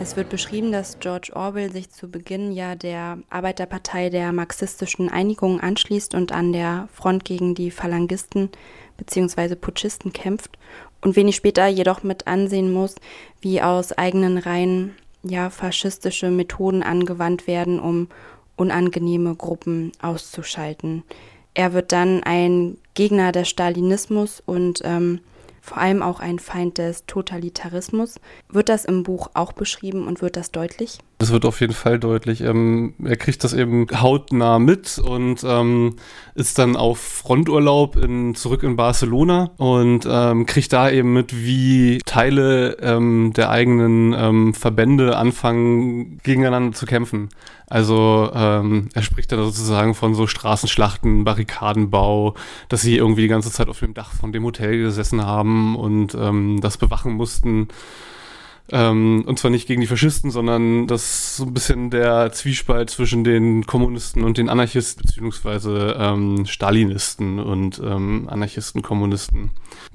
Es 0.00 0.16
wird 0.16 0.30
beschrieben, 0.30 0.72
dass 0.72 0.98
George 0.98 1.32
Orwell 1.34 1.70
sich 1.70 1.90
zu 1.90 2.08
Beginn 2.08 2.52
ja 2.52 2.74
der 2.74 3.18
Arbeiterpartei 3.28 4.08
der 4.08 4.32
marxistischen 4.32 5.10
Einigung 5.10 5.60
anschließt 5.60 6.14
und 6.14 6.32
an 6.32 6.54
der 6.54 6.88
Front 6.94 7.26
gegen 7.26 7.54
die 7.54 7.70
Phalangisten 7.70 8.48
bzw. 8.96 9.56
Putschisten 9.56 10.14
kämpft 10.14 10.58
und 11.02 11.16
wenig 11.16 11.36
später 11.36 11.66
jedoch 11.66 12.02
mit 12.02 12.26
ansehen 12.26 12.72
muss, 12.72 12.94
wie 13.42 13.60
aus 13.60 13.92
eigenen 13.92 14.38
Reihen 14.38 14.94
ja 15.22 15.50
faschistische 15.50 16.30
Methoden 16.30 16.82
angewandt 16.82 17.46
werden, 17.46 17.78
um 17.78 18.08
unangenehme 18.56 19.34
Gruppen 19.34 19.92
auszuschalten. 20.00 21.02
Er 21.52 21.74
wird 21.74 21.92
dann 21.92 22.22
ein 22.22 22.78
Gegner 22.94 23.32
des 23.32 23.50
Stalinismus 23.50 24.42
und 24.46 24.80
ähm, 24.82 25.20
vor 25.60 25.78
allem 25.78 26.02
auch 26.02 26.20
ein 26.20 26.38
Feind 26.38 26.78
des 26.78 27.06
Totalitarismus. 27.06 28.20
Wird 28.48 28.68
das 28.68 28.84
im 28.84 29.02
Buch 29.02 29.30
auch 29.34 29.52
beschrieben 29.52 30.06
und 30.06 30.22
wird 30.22 30.36
das 30.36 30.50
deutlich? 30.50 30.98
Das 31.20 31.32
wird 31.32 31.44
auf 31.44 31.60
jeden 31.60 31.74
Fall 31.74 31.98
deutlich. 31.98 32.40
Ähm, 32.40 32.94
er 33.04 33.18
kriegt 33.18 33.44
das 33.44 33.52
eben 33.52 33.86
hautnah 33.92 34.58
mit 34.58 34.98
und 34.98 35.44
ähm, 35.44 35.96
ist 36.34 36.58
dann 36.58 36.76
auf 36.76 36.98
Fronturlaub 36.98 37.96
in, 37.96 38.34
zurück 38.34 38.62
in 38.62 38.74
Barcelona 38.74 39.50
und 39.58 40.08
ähm, 40.10 40.46
kriegt 40.46 40.72
da 40.72 40.88
eben 40.88 41.12
mit, 41.12 41.36
wie 41.36 41.98
Teile 42.06 42.78
ähm, 42.80 43.34
der 43.36 43.50
eigenen 43.50 44.14
ähm, 44.16 44.54
Verbände 44.54 45.18
anfangen, 45.18 46.16
gegeneinander 46.22 46.74
zu 46.74 46.86
kämpfen. 46.86 47.28
Also 47.66 48.30
ähm, 48.34 48.88
er 48.94 49.02
spricht 49.02 49.30
dann 49.30 49.44
sozusagen 49.44 49.94
von 49.94 50.14
so 50.14 50.26
Straßenschlachten, 50.26 51.24
Barrikadenbau, 51.24 52.32
dass 52.70 52.80
sie 52.80 52.96
irgendwie 52.96 53.22
die 53.22 53.28
ganze 53.28 53.52
Zeit 53.52 53.68
auf 53.68 53.80
dem 53.80 53.92
Dach 53.92 54.14
von 54.14 54.32
dem 54.32 54.44
Hotel 54.44 54.78
gesessen 54.78 55.22
haben 55.26 55.76
und 55.76 56.14
das 56.62 56.78
bewachen 56.78 57.12
mussten. 57.12 57.68
Ähm, 58.72 59.24
und 59.26 59.38
zwar 59.38 59.50
nicht 59.50 59.66
gegen 59.66 59.80
die 59.80 59.86
Faschisten, 59.86 60.30
sondern 60.30 60.86
das 60.86 61.36
so 61.36 61.44
ein 61.44 61.54
bisschen 61.54 61.90
der 61.90 62.32
Zwiespalt 62.32 62.90
zwischen 62.90 63.24
den 63.24 63.66
Kommunisten 63.66 64.22
und 64.22 64.38
den 64.38 64.48
Anarchisten, 64.48 65.02
beziehungsweise 65.04 65.96
ähm, 65.98 66.46
Stalinisten 66.46 67.40
und 67.40 67.80
ähm, 67.84 68.28
Anarchisten, 68.28 68.82
Kommunisten. 68.82 69.50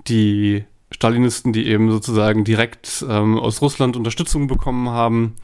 Die 0.07 0.65
Stalinisten, 0.91 1.51
die 1.51 1.67
eben 1.67 1.89
sozusagen 1.91 2.43
direkt 2.43 3.05
ähm, 3.09 3.39
aus 3.39 3.61
Russland 3.61 3.97
Unterstützung 3.97 4.47
bekommen 4.47 4.89
haben, 4.89 5.35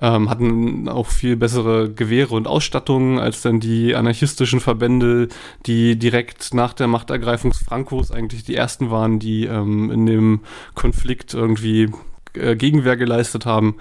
ähm, 0.00 0.28
hatten 0.28 0.88
auch 0.88 1.06
viel 1.06 1.36
bessere 1.36 1.90
Gewehre 1.90 2.34
und 2.34 2.46
Ausstattungen 2.46 3.18
als 3.18 3.42
dann 3.42 3.60
die 3.60 3.94
anarchistischen 3.94 4.60
Verbände, 4.60 5.28
die 5.66 5.98
direkt 5.98 6.54
nach 6.54 6.74
der 6.74 6.86
Machtergreifung 6.86 7.52
Frankos 7.52 8.10
eigentlich 8.10 8.44
die 8.44 8.54
ersten 8.54 8.90
waren, 8.90 9.18
die 9.18 9.46
ähm, 9.46 9.90
in 9.90 10.06
dem 10.06 10.40
Konflikt 10.74 11.34
irgendwie 11.34 11.88
äh, 12.34 12.56
Gegenwehr 12.56 12.96
geleistet 12.96 13.46
haben 13.46 13.76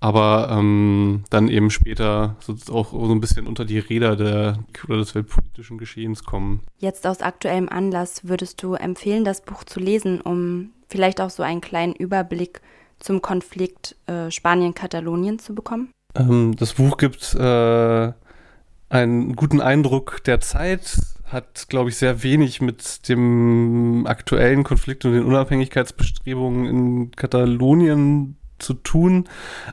aber 0.00 0.48
ähm, 0.50 1.24
dann 1.28 1.48
eben 1.48 1.70
später 1.70 2.36
so 2.40 2.54
auch 2.72 2.92
so 2.92 3.12
ein 3.12 3.20
bisschen 3.20 3.46
unter 3.46 3.66
die 3.66 3.78
Räder 3.78 4.16
der, 4.16 4.58
oder 4.88 4.96
des 4.96 5.14
weltpolitischen 5.14 5.76
Geschehens 5.76 6.24
kommen. 6.24 6.62
Jetzt 6.78 7.06
aus 7.06 7.20
aktuellem 7.20 7.68
Anlass 7.68 8.26
würdest 8.26 8.62
du 8.62 8.74
empfehlen, 8.74 9.24
das 9.24 9.42
Buch 9.42 9.62
zu 9.64 9.78
lesen, 9.78 10.22
um 10.22 10.70
vielleicht 10.88 11.20
auch 11.20 11.30
so 11.30 11.42
einen 11.42 11.60
kleinen 11.60 11.94
Überblick 11.94 12.62
zum 12.98 13.20
Konflikt 13.20 13.96
äh, 14.06 14.30
Spanien-Katalonien 14.30 15.38
zu 15.38 15.54
bekommen? 15.54 15.90
Ähm, 16.14 16.56
das 16.56 16.74
Buch 16.74 16.96
gibt 16.96 17.34
äh, 17.34 18.12
einen 18.88 19.36
guten 19.36 19.60
Eindruck 19.60 20.24
der 20.24 20.40
Zeit, 20.40 20.98
hat, 21.32 21.66
glaube 21.68 21.90
ich, 21.90 21.96
sehr 21.96 22.22
wenig 22.22 22.60
mit 22.60 23.08
dem 23.08 24.06
aktuellen 24.06 24.64
Konflikt 24.64 25.04
und 25.04 25.12
den 25.12 25.24
Unabhängigkeitsbestrebungen 25.24 26.66
in 26.66 27.10
Katalonien 27.12 28.36
zu 28.58 28.74
tun, 28.74 29.28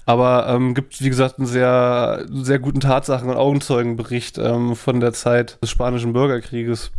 aber 0.05 0.47
ähm, 0.47 0.73
gibt, 0.73 1.01
wie 1.01 1.09
gesagt, 1.09 1.39
einen 1.39 1.47
sehr, 1.47 2.25
sehr 2.31 2.59
guten 2.59 2.79
Tatsachen- 2.79 3.29
und 3.29 3.35
Augenzeugenbericht 3.35 4.37
ähm, 4.37 4.75
von 4.75 4.99
der 4.99 5.13
Zeit 5.13 5.61
des 5.61 5.69
Spanischen 5.69 6.13
Bürgerkrieges. 6.13 6.91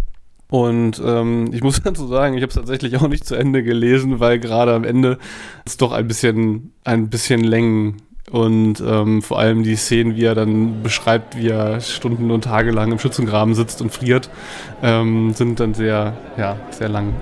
Und 0.51 1.01
ähm, 1.05 1.51
ich 1.53 1.63
muss 1.63 1.83
dazu 1.85 2.07
sagen, 2.07 2.37
ich 2.37 2.43
habe 2.43 2.51
es 2.51 2.57
tatsächlich 2.57 2.97
auch 2.97 3.09
nicht 3.09 3.27
zu 3.27 3.35
Ende 3.35 3.63
gelesen, 3.63 4.21
weil 4.21 4.39
gerade 4.39 4.75
am 4.75 4.85
Ende 4.85 5.19
es 5.65 5.77
doch 5.77 5.93
ein 5.93 6.09
bisschen, 6.09 6.73
ein 6.85 7.11
bisschen 7.11 7.43
Längen 7.43 8.03
und 8.31 8.81
ähm, 8.81 9.23
vor 9.23 9.39
allem 9.39 9.63
die 9.63 9.77
Szenen, 9.77 10.17
wie 10.17 10.25
er 10.25 10.35
dann 10.35 10.83
beschreibt, 10.83 11.37
wie 11.37 11.49
er 11.49 11.81
Stunden 11.81 12.31
und 12.31 12.45
Tage 12.45 12.71
lang 12.71 12.93
im 12.93 12.99
Schützengraben 12.99 13.55
sitzt 13.55 13.81
und 13.81 13.91
friert, 13.91 14.31
ähm, 14.83 15.33
sind 15.33 15.61
dann 15.61 15.75
sehr, 15.75 16.15
ja, 16.37 16.57
sehr 16.71 16.89
lang. 16.89 17.15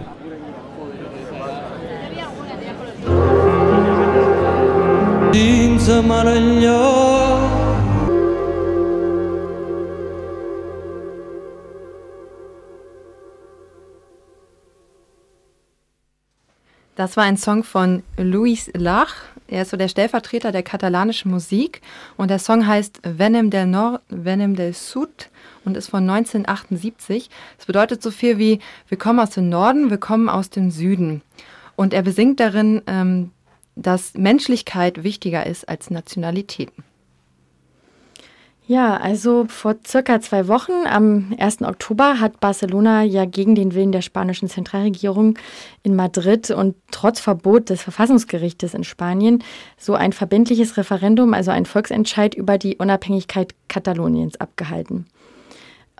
Das 16.96 17.18
war 17.18 17.24
ein 17.24 17.36
Song 17.36 17.62
von 17.62 18.02
Luis 18.16 18.70
Lach. 18.74 19.14
Er 19.48 19.62
ist 19.62 19.70
so 19.70 19.76
der 19.76 19.88
Stellvertreter 19.88 20.52
der 20.52 20.62
katalanischen 20.62 21.30
Musik 21.30 21.80
und 22.16 22.30
der 22.30 22.38
Song 22.38 22.66
heißt 22.66 23.00
Venem 23.04 23.50
del 23.50 23.66
Nord, 23.66 24.02
Venem 24.08 24.56
del 24.56 24.72
Sud 24.72 25.30
und 25.64 25.76
ist 25.76 25.88
von 25.88 26.08
1978. 26.08 27.30
Es 27.58 27.66
bedeutet 27.66 28.02
so 28.02 28.10
viel 28.10 28.38
wie 28.38 28.60
wir 28.88 28.98
kommen 28.98 29.20
aus 29.20 29.30
dem 29.30 29.48
Norden, 29.48 29.90
wir 29.90 29.98
kommen 29.98 30.28
aus 30.28 30.50
dem 30.50 30.70
Süden. 30.70 31.22
Und 31.76 31.92
er 31.92 32.02
besingt 32.02 32.40
darin 32.40 32.82
ähm, 32.86 33.30
dass 33.76 34.14
Menschlichkeit 34.14 35.04
wichtiger 35.04 35.46
ist 35.46 35.68
als 35.68 35.90
Nationalitäten. 35.90 36.82
Ja, 38.68 38.96
also 38.96 39.44
vor 39.48 39.76
circa 39.86 40.20
zwei 40.20 40.48
Wochen, 40.48 40.72
am 40.86 41.32
1. 41.38 41.62
Oktober, 41.62 42.18
hat 42.18 42.40
Barcelona 42.40 43.04
ja 43.04 43.24
gegen 43.24 43.54
den 43.54 43.74
Willen 43.74 43.92
der 43.92 44.02
spanischen 44.02 44.48
Zentralregierung 44.48 45.38
in 45.84 45.94
Madrid 45.94 46.50
und 46.50 46.74
trotz 46.90 47.20
Verbot 47.20 47.70
des 47.70 47.82
Verfassungsgerichtes 47.82 48.74
in 48.74 48.82
Spanien 48.82 49.44
so 49.78 49.94
ein 49.94 50.12
verbindliches 50.12 50.76
Referendum, 50.76 51.32
also 51.32 51.52
ein 51.52 51.64
Volksentscheid 51.64 52.34
über 52.34 52.58
die 52.58 52.76
Unabhängigkeit 52.76 53.54
Kataloniens 53.68 54.40
abgehalten. 54.40 55.06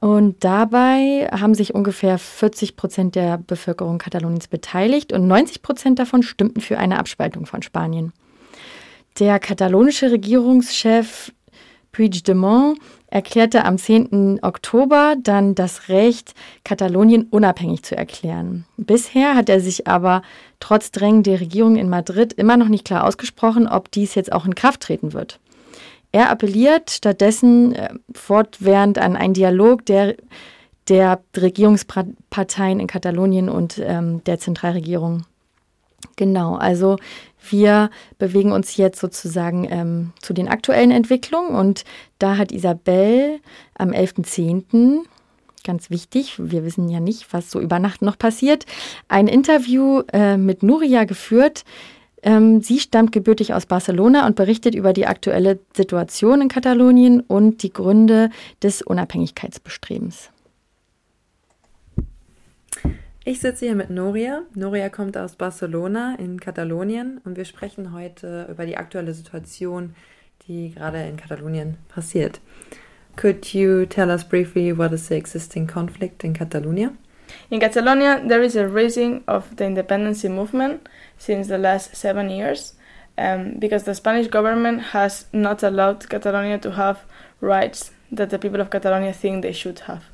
Und 0.00 0.42
dabei 0.42 1.28
haben 1.30 1.54
sich 1.54 1.72
ungefähr 1.72 2.18
40 2.18 2.74
Prozent 2.74 3.14
der 3.14 3.38
Bevölkerung 3.38 3.98
Kataloniens 3.98 4.48
beteiligt 4.48 5.12
und 5.12 5.28
90 5.28 5.62
Prozent 5.62 6.00
davon 6.00 6.24
stimmten 6.24 6.60
für 6.60 6.78
eine 6.78 6.98
Abspaltung 6.98 7.46
von 7.46 7.62
Spanien. 7.62 8.12
Der 9.20 9.38
katalonische 9.38 10.10
Regierungschef 10.10 11.32
Puigdemont 11.96 12.78
erklärte 13.06 13.64
am 13.64 13.78
10. 13.78 14.40
Oktober 14.42 15.16
dann 15.18 15.54
das 15.54 15.88
Recht, 15.88 16.34
Katalonien 16.62 17.22
unabhängig 17.30 17.84
zu 17.84 17.96
erklären. 17.96 18.66
Bisher 18.76 19.34
hat 19.34 19.48
er 19.48 19.60
sich 19.60 19.86
aber 19.86 20.20
trotz 20.60 20.90
Drängen 20.90 21.22
der 21.22 21.40
Regierung 21.40 21.76
in 21.76 21.88
Madrid 21.88 22.34
immer 22.34 22.58
noch 22.58 22.68
nicht 22.68 22.84
klar 22.84 23.04
ausgesprochen, 23.04 23.66
ob 23.66 23.90
dies 23.90 24.14
jetzt 24.14 24.30
auch 24.30 24.44
in 24.44 24.54
Kraft 24.54 24.82
treten 24.82 25.14
wird. 25.14 25.40
Er 26.12 26.30
appelliert 26.30 26.90
stattdessen 26.90 27.74
äh, 27.74 27.94
fortwährend 28.14 28.98
an 28.98 29.16
einen 29.16 29.34
Dialog 29.34 29.86
der, 29.86 30.16
der 30.88 31.20
Regierungsparteien 31.34 32.78
in 32.78 32.86
Katalonien 32.86 33.48
und 33.48 33.80
ähm, 33.82 34.22
der 34.24 34.38
Zentralregierung. 34.38 35.24
Genau, 36.16 36.56
also 36.56 36.96
wir 37.50 37.90
bewegen 38.18 38.52
uns 38.52 38.76
jetzt 38.76 39.00
sozusagen 39.00 39.66
ähm, 39.70 40.12
zu 40.20 40.32
den 40.32 40.48
aktuellen 40.48 40.90
Entwicklungen 40.90 41.54
und 41.54 41.84
da 42.18 42.36
hat 42.36 42.52
Isabel 42.52 43.40
am 43.74 43.90
11.10., 43.90 45.00
ganz 45.64 45.90
wichtig, 45.90 46.34
wir 46.38 46.64
wissen 46.64 46.88
ja 46.88 47.00
nicht, 47.00 47.32
was 47.32 47.50
so 47.50 47.60
über 47.60 47.80
Nacht 47.80 48.00
noch 48.00 48.16
passiert, 48.16 48.66
ein 49.08 49.26
Interview 49.26 50.02
äh, 50.12 50.36
mit 50.36 50.62
Nuria 50.62 51.04
geführt, 51.04 51.64
ähm, 52.22 52.60
sie 52.60 52.80
stammt 52.80 53.12
gebürtig 53.12 53.54
aus 53.54 53.66
Barcelona 53.66 54.26
und 54.26 54.36
berichtet 54.36 54.74
über 54.74 54.92
die 54.92 55.06
aktuelle 55.06 55.60
Situation 55.74 56.40
in 56.40 56.48
Katalonien 56.48 57.20
und 57.20 57.62
die 57.62 57.72
Gründe 57.72 58.30
des 58.62 58.82
Unabhängigkeitsbestrebens. 58.82 60.30
Ich 63.28 63.40
sitze 63.40 63.66
hier 63.66 63.74
mit 63.74 63.90
Noria. 63.90 64.42
Noria 64.54 64.88
kommt 64.88 65.16
aus 65.16 65.34
Barcelona 65.34 66.14
in 66.16 66.38
Katalonien 66.38 67.20
und 67.24 67.36
wir 67.36 67.44
sprechen 67.44 67.92
heute 67.92 68.46
über 68.48 68.66
die 68.66 68.76
aktuelle 68.76 69.12
Situation, 69.14 69.96
die 70.46 70.70
gerade 70.72 71.02
in 71.02 71.16
Katalonien 71.16 71.76
passiert. 71.88 72.40
Could 73.16 73.52
you 73.52 73.84
tell 73.84 74.10
us 74.10 74.22
briefly 74.22 74.78
what 74.78 74.92
is 74.92 75.08
the 75.08 75.16
existing 75.16 75.66
conflict 75.66 76.22
in 76.22 76.34
Catalonia? 76.34 76.92
In 77.50 77.58
Catalonia, 77.58 78.22
there 78.28 78.44
is 78.44 78.54
a 78.54 78.68
rising 78.68 79.24
of 79.26 79.56
the 79.56 79.64
independence 79.64 80.22
movement 80.22 80.88
since 81.18 81.48
the 81.48 81.58
last 81.58 81.96
seven 81.96 82.30
years 82.30 82.76
um, 83.18 83.58
because 83.58 83.82
the 83.82 83.94
Spanish 83.96 84.28
government 84.28 84.92
has 84.92 85.26
not 85.32 85.64
allowed 85.64 86.08
Catalonia 86.08 86.58
to 86.58 86.70
have 86.70 86.98
rights 87.40 87.90
that 88.12 88.30
the 88.30 88.38
people 88.38 88.60
of 88.60 88.70
Catalonia 88.70 89.12
think 89.12 89.42
they 89.42 89.52
should 89.52 89.80
have. 89.80 90.04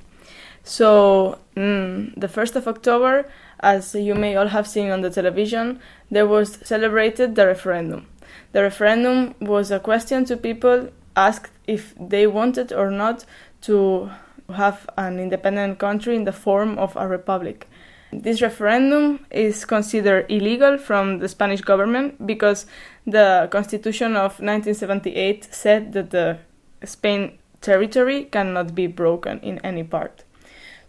So, 0.64 1.38
mm, 1.57 2.14
the 2.16 2.29
1st 2.29 2.57
of 2.57 2.68
October, 2.68 3.29
as 3.61 3.94
you 3.94 4.14
may 4.14 4.37
all 4.37 4.48
have 4.48 4.66
seen 4.66 4.90
on 4.90 5.01
the 5.01 5.11
television, 5.11 5.81
there 6.11 6.27
was 6.27 6.59
celebrated 6.64 7.35
the 7.35 7.46
referendum. 7.46 8.07
The 8.53 8.62
referendum 8.62 9.35
was 9.40 9.70
a 9.70 9.81
question 9.81 10.25
to 10.27 10.37
people 10.37 10.90
asked 11.16 11.51
if 11.66 11.94
they 11.98 12.27
wanted 12.27 12.72
or 12.72 12.90
not 12.90 13.25
to 13.62 14.11
have 14.55 14.88
an 14.96 15.18
independent 15.18 15.79
country 15.79 16.16
in 16.16 16.25
the 16.25 16.33
form 16.33 16.79
of 16.79 16.96
a 16.96 17.09
republic. 17.09 17.68
This 18.12 18.42
referendum 18.42 19.25
is 19.31 19.64
considered 19.64 20.27
illegal 20.31 20.77
from 20.77 21.18
the 21.18 21.29
Spanish 21.29 21.62
government 21.62 22.27
because 22.27 22.66
the 23.07 23.48
Constitution 23.51 24.16
of 24.16 24.38
1978 24.38 25.48
said 25.51 25.92
that 25.94 26.11
the 26.11 26.38
Spain 26.85 27.38
territory 27.62 28.25
cannot 28.25 28.75
be 28.75 28.87
broken 28.87 29.40
in 29.40 29.59
any 29.61 29.83
part. 29.83 30.25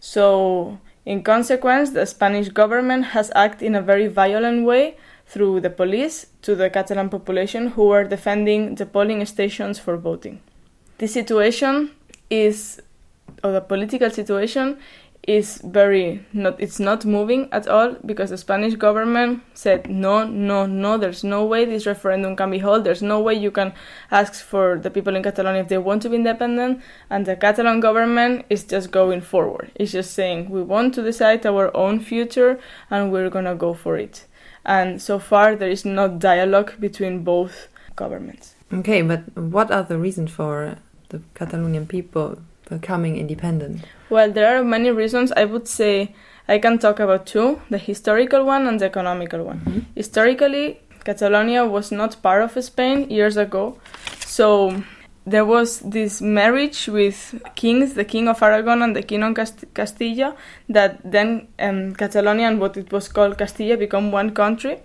So, 0.04 0.78
in 1.06 1.22
consequence, 1.22 1.92
the 1.92 2.04
Spanish 2.04 2.50
government 2.50 3.06
has 3.16 3.32
acted 3.34 3.64
in 3.64 3.74
a 3.74 3.80
very 3.80 4.06
violent 4.06 4.66
way 4.66 4.98
through 5.26 5.62
the 5.62 5.70
police 5.70 6.26
to 6.42 6.54
the 6.54 6.68
Catalan 6.68 7.08
population 7.08 7.68
who 7.68 7.90
are 7.90 8.04
defending 8.04 8.74
the 8.74 8.84
polling 8.84 9.24
stations 9.24 9.78
for 9.78 9.96
voting. 9.96 10.40
This 10.98 11.14
situation 11.14 11.92
is, 12.28 12.82
or 13.42 13.52
the 13.52 13.62
political 13.62 14.10
situation 14.10 14.76
is 15.26 15.58
very 15.64 16.24
not 16.32 16.60
it's 16.60 16.78
not 16.78 17.04
moving 17.04 17.48
at 17.50 17.66
all 17.66 17.96
because 18.04 18.30
the 18.30 18.36
Spanish 18.36 18.74
government 18.74 19.42
said 19.54 19.88
no 19.88 20.24
no 20.24 20.66
no 20.66 20.98
there's 20.98 21.24
no 21.24 21.44
way 21.44 21.64
this 21.64 21.86
referendum 21.86 22.36
can 22.36 22.50
be 22.50 22.58
held. 22.58 22.84
There's 22.84 23.02
no 23.02 23.20
way 23.20 23.34
you 23.34 23.50
can 23.50 23.72
ask 24.10 24.34
for 24.34 24.78
the 24.78 24.90
people 24.90 25.16
in 25.16 25.22
Catalonia 25.22 25.62
if 25.62 25.68
they 25.68 25.78
want 25.78 26.02
to 26.02 26.10
be 26.10 26.16
independent. 26.16 26.82
And 27.10 27.26
the 27.26 27.36
Catalan 27.36 27.80
government 27.80 28.44
is 28.50 28.64
just 28.64 28.90
going 28.90 29.22
forward. 29.22 29.70
It's 29.74 29.92
just 29.92 30.12
saying 30.12 30.50
we 30.50 30.62
want 30.62 30.94
to 30.94 31.02
decide 31.02 31.46
our 31.46 31.74
own 31.76 32.00
future 32.00 32.60
and 32.90 33.10
we're 33.10 33.30
going 33.30 33.46
to 33.46 33.54
go 33.54 33.74
for 33.74 33.96
it. 33.96 34.26
And 34.64 35.00
so 35.00 35.18
far 35.18 35.56
there 35.56 35.70
is 35.70 35.84
no 35.84 36.08
dialogue 36.08 36.74
between 36.80 37.24
both 37.24 37.68
governments. 37.96 38.54
Okay 38.72 39.02
but 39.02 39.36
what 39.36 39.70
are 39.70 39.82
the 39.82 39.98
reasons 39.98 40.30
for 40.32 40.76
the 41.08 41.22
Catalonian 41.34 41.86
people 41.86 42.38
becoming 42.68 43.16
independent? 43.16 43.84
Well, 44.10 44.30
there 44.30 44.56
are 44.56 44.64
many 44.64 44.90
reasons. 44.90 45.32
I 45.32 45.44
would 45.44 45.68
say 45.68 46.14
I 46.48 46.58
can 46.58 46.78
talk 46.78 47.00
about 47.00 47.26
two 47.26 47.60
the 47.70 47.78
historical 47.78 48.44
one 48.44 48.66
and 48.66 48.80
the 48.80 48.86
economical 48.86 49.44
one. 49.44 49.86
Historically, 49.94 50.80
Catalonia 51.04 51.64
was 51.66 51.92
not 51.92 52.20
part 52.22 52.42
of 52.42 52.64
Spain 52.64 53.10
years 53.10 53.36
ago. 53.36 53.78
So 54.24 54.82
there 55.26 55.44
was 55.44 55.80
this 55.80 56.20
marriage 56.20 56.86
with 56.86 57.40
kings, 57.54 57.94
the 57.94 58.04
king 58.04 58.28
of 58.28 58.42
Aragon 58.42 58.82
and 58.82 58.94
the 58.94 59.02
king 59.02 59.22
of 59.22 59.34
Cast- 59.34 59.64
Castilla, 59.74 60.36
that 60.68 61.00
then 61.04 61.48
um, 61.58 61.94
Catalonia 61.94 62.48
and 62.48 62.60
what 62.60 62.76
it 62.76 62.92
was 62.92 63.08
called 63.08 63.38
Castilla 63.38 63.76
become 63.76 64.12
one 64.12 64.34
country. 64.34 64.80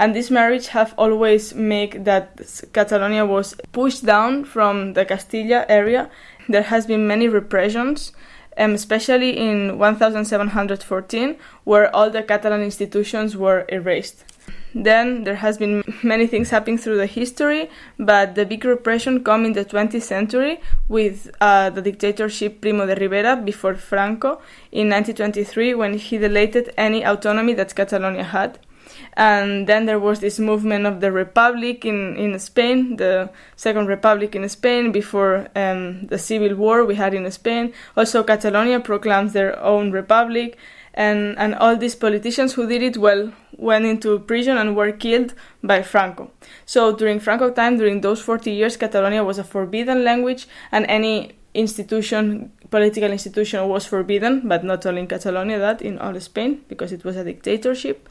And 0.00 0.14
this 0.14 0.30
marriage 0.30 0.68
have 0.68 0.94
always 0.96 1.54
make 1.54 2.04
that 2.04 2.40
Catalonia 2.72 3.26
was 3.26 3.54
pushed 3.70 4.06
down 4.06 4.46
from 4.46 4.94
the 4.94 5.04
Castilla 5.04 5.66
area. 5.68 6.08
There 6.48 6.62
has 6.62 6.86
been 6.86 7.06
many 7.06 7.28
repressions, 7.28 8.12
um, 8.56 8.72
especially 8.72 9.36
in 9.36 9.76
1714, 9.76 11.36
where 11.64 11.94
all 11.94 12.08
the 12.08 12.22
Catalan 12.22 12.62
institutions 12.62 13.36
were 13.36 13.66
erased. 13.68 14.24
Then 14.74 15.24
there 15.24 15.34
has 15.34 15.58
been 15.58 15.84
many 16.02 16.26
things 16.26 16.48
happening 16.48 16.78
through 16.78 16.96
the 16.96 17.06
history, 17.06 17.68
but 17.98 18.36
the 18.36 18.46
big 18.46 18.64
repression 18.64 19.22
come 19.22 19.44
in 19.44 19.52
the 19.52 19.66
20th 19.66 20.00
century 20.00 20.62
with 20.88 21.30
uh, 21.42 21.68
the 21.68 21.82
dictatorship 21.82 22.62
Primo 22.62 22.86
de 22.86 22.94
Rivera 22.94 23.36
before 23.36 23.74
Franco 23.74 24.40
in 24.72 24.88
1923 24.88 25.74
when 25.74 25.98
he 25.98 26.16
deleted 26.16 26.72
any 26.78 27.04
autonomy 27.04 27.52
that 27.52 27.74
Catalonia 27.74 28.24
had. 28.24 28.58
And 29.14 29.66
then 29.66 29.86
there 29.86 29.98
was 29.98 30.20
this 30.20 30.38
movement 30.38 30.86
of 30.86 31.00
the 31.00 31.12
Republic 31.12 31.84
in, 31.84 32.16
in 32.16 32.38
Spain, 32.38 32.96
the 32.96 33.30
Second 33.56 33.86
Republic 33.86 34.34
in 34.34 34.48
Spain, 34.48 34.92
before 34.92 35.48
um, 35.56 36.06
the 36.06 36.18
civil 36.18 36.54
war 36.56 36.84
we 36.84 36.94
had 36.94 37.14
in 37.14 37.30
Spain. 37.30 37.72
Also, 37.96 38.22
Catalonia 38.22 38.80
proclaims 38.80 39.32
their 39.32 39.58
own 39.62 39.90
republic 39.90 40.58
and 40.94 41.38
and 41.38 41.54
all 41.54 41.76
these 41.76 41.94
politicians 41.94 42.54
who 42.54 42.66
did 42.66 42.82
it 42.82 42.96
well 42.96 43.32
went 43.56 43.84
into 43.84 44.18
prison 44.20 44.56
and 44.56 44.76
were 44.76 44.92
killed 44.92 45.34
by 45.62 45.82
Franco. 45.82 46.30
So 46.66 46.96
during 46.96 47.20
Franco 47.20 47.50
time, 47.50 47.76
during 47.76 48.00
those 48.00 48.22
40 48.22 48.50
years, 48.50 48.76
Catalonia 48.76 49.22
was 49.22 49.38
a 49.38 49.44
forbidden 49.44 50.02
language, 50.02 50.48
and 50.72 50.86
any 50.86 51.32
institution, 51.52 52.52
political 52.70 53.10
institution, 53.10 53.68
was 53.68 53.86
forbidden. 53.86 54.48
But 54.48 54.64
not 54.64 54.84
only 54.86 55.02
in 55.02 55.06
Catalonia, 55.06 55.58
that 55.58 55.82
in 55.82 55.98
all 55.98 56.18
Spain 56.20 56.62
because 56.68 56.92
it 56.92 57.04
was 57.04 57.16
a 57.16 57.24
dictatorship. 57.24 58.08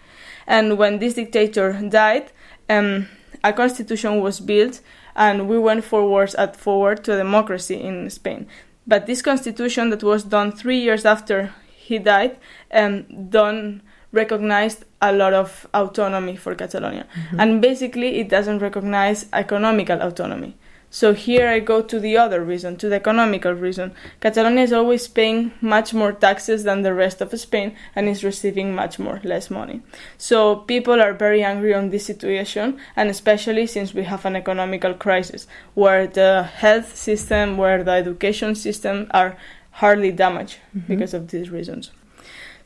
And 0.50 0.78
when 0.80 1.00
this 1.00 1.14
dictator 1.14 1.80
died, 1.88 2.32
um, 2.68 3.08
a 3.44 3.54
constitution 3.54 4.20
was 4.20 4.42
built, 4.42 4.82
and 5.16 5.48
we 5.48 5.58
went 5.60 5.86
forwards 5.86 6.36
at 6.36 6.58
forward 6.58 7.04
to 7.06 7.16
democracy 7.16 7.80
in 7.80 8.10
Spain. 8.10 8.48
But 8.88 9.06
this 9.06 9.22
constitution 9.22 9.92
that 9.92 10.04
was 10.04 10.24
done 10.24 10.52
three 10.52 10.80
years 10.80 11.06
after 11.06 11.54
he 11.68 12.00
died, 12.00 12.38
um, 12.74 13.04
done 13.30 13.84
recognized 14.12 14.86
a 15.02 15.14
lot 15.14 15.34
of 15.34 15.68
autonomy 15.74 16.36
for 16.36 16.56
Catalonia, 16.56 17.06
and 17.38 17.62
basically 17.62 18.20
it 18.20 18.28
doesn't 18.28 18.60
recognize 18.60 19.28
economical 19.32 20.02
autonomy. 20.02 20.58
So 20.92 21.14
here 21.14 21.48
I 21.48 21.60
go 21.60 21.82
to 21.82 22.00
the 22.00 22.18
other 22.18 22.44
reason, 22.44 22.76
to 22.78 22.90
the 22.90 22.96
economical 22.96 23.54
reason. 23.54 23.94
Catalonia 24.22 24.64
is 24.64 24.74
always 24.74 25.08
paying 25.08 25.52
much 25.62 25.94
more 25.94 26.12
taxes 26.12 26.64
than 26.64 26.82
the 26.82 26.94
rest 26.94 27.22
of 27.22 27.38
Spain 27.40 27.76
and 27.96 28.10
is 28.10 28.24
receiving 28.24 28.74
much 28.74 28.98
more 28.98 29.22
less 29.24 29.52
money. 29.52 29.82
So 30.18 30.56
people 30.56 31.00
are 31.02 31.14
very 31.14 31.44
angry 31.44 31.74
on 31.74 31.90
this 31.90 32.06
situation, 32.06 32.80
and 32.96 33.10
especially 33.10 33.68
since 33.68 33.94
we 33.94 34.04
have 34.04 34.26
an 34.26 34.36
economical 34.36 34.94
crisis 34.94 35.48
where 35.76 36.08
the 36.08 36.44
health 36.44 36.96
system, 36.96 37.58
where 37.58 37.84
the 37.84 37.92
education 37.92 38.56
system 38.56 39.08
are 39.12 39.38
hardly 39.72 40.12
damaged 40.12 40.58
mm-hmm. 40.76 40.88
because 40.88 41.14
of 41.14 41.30
these 41.30 41.50
reasons. 41.50 41.92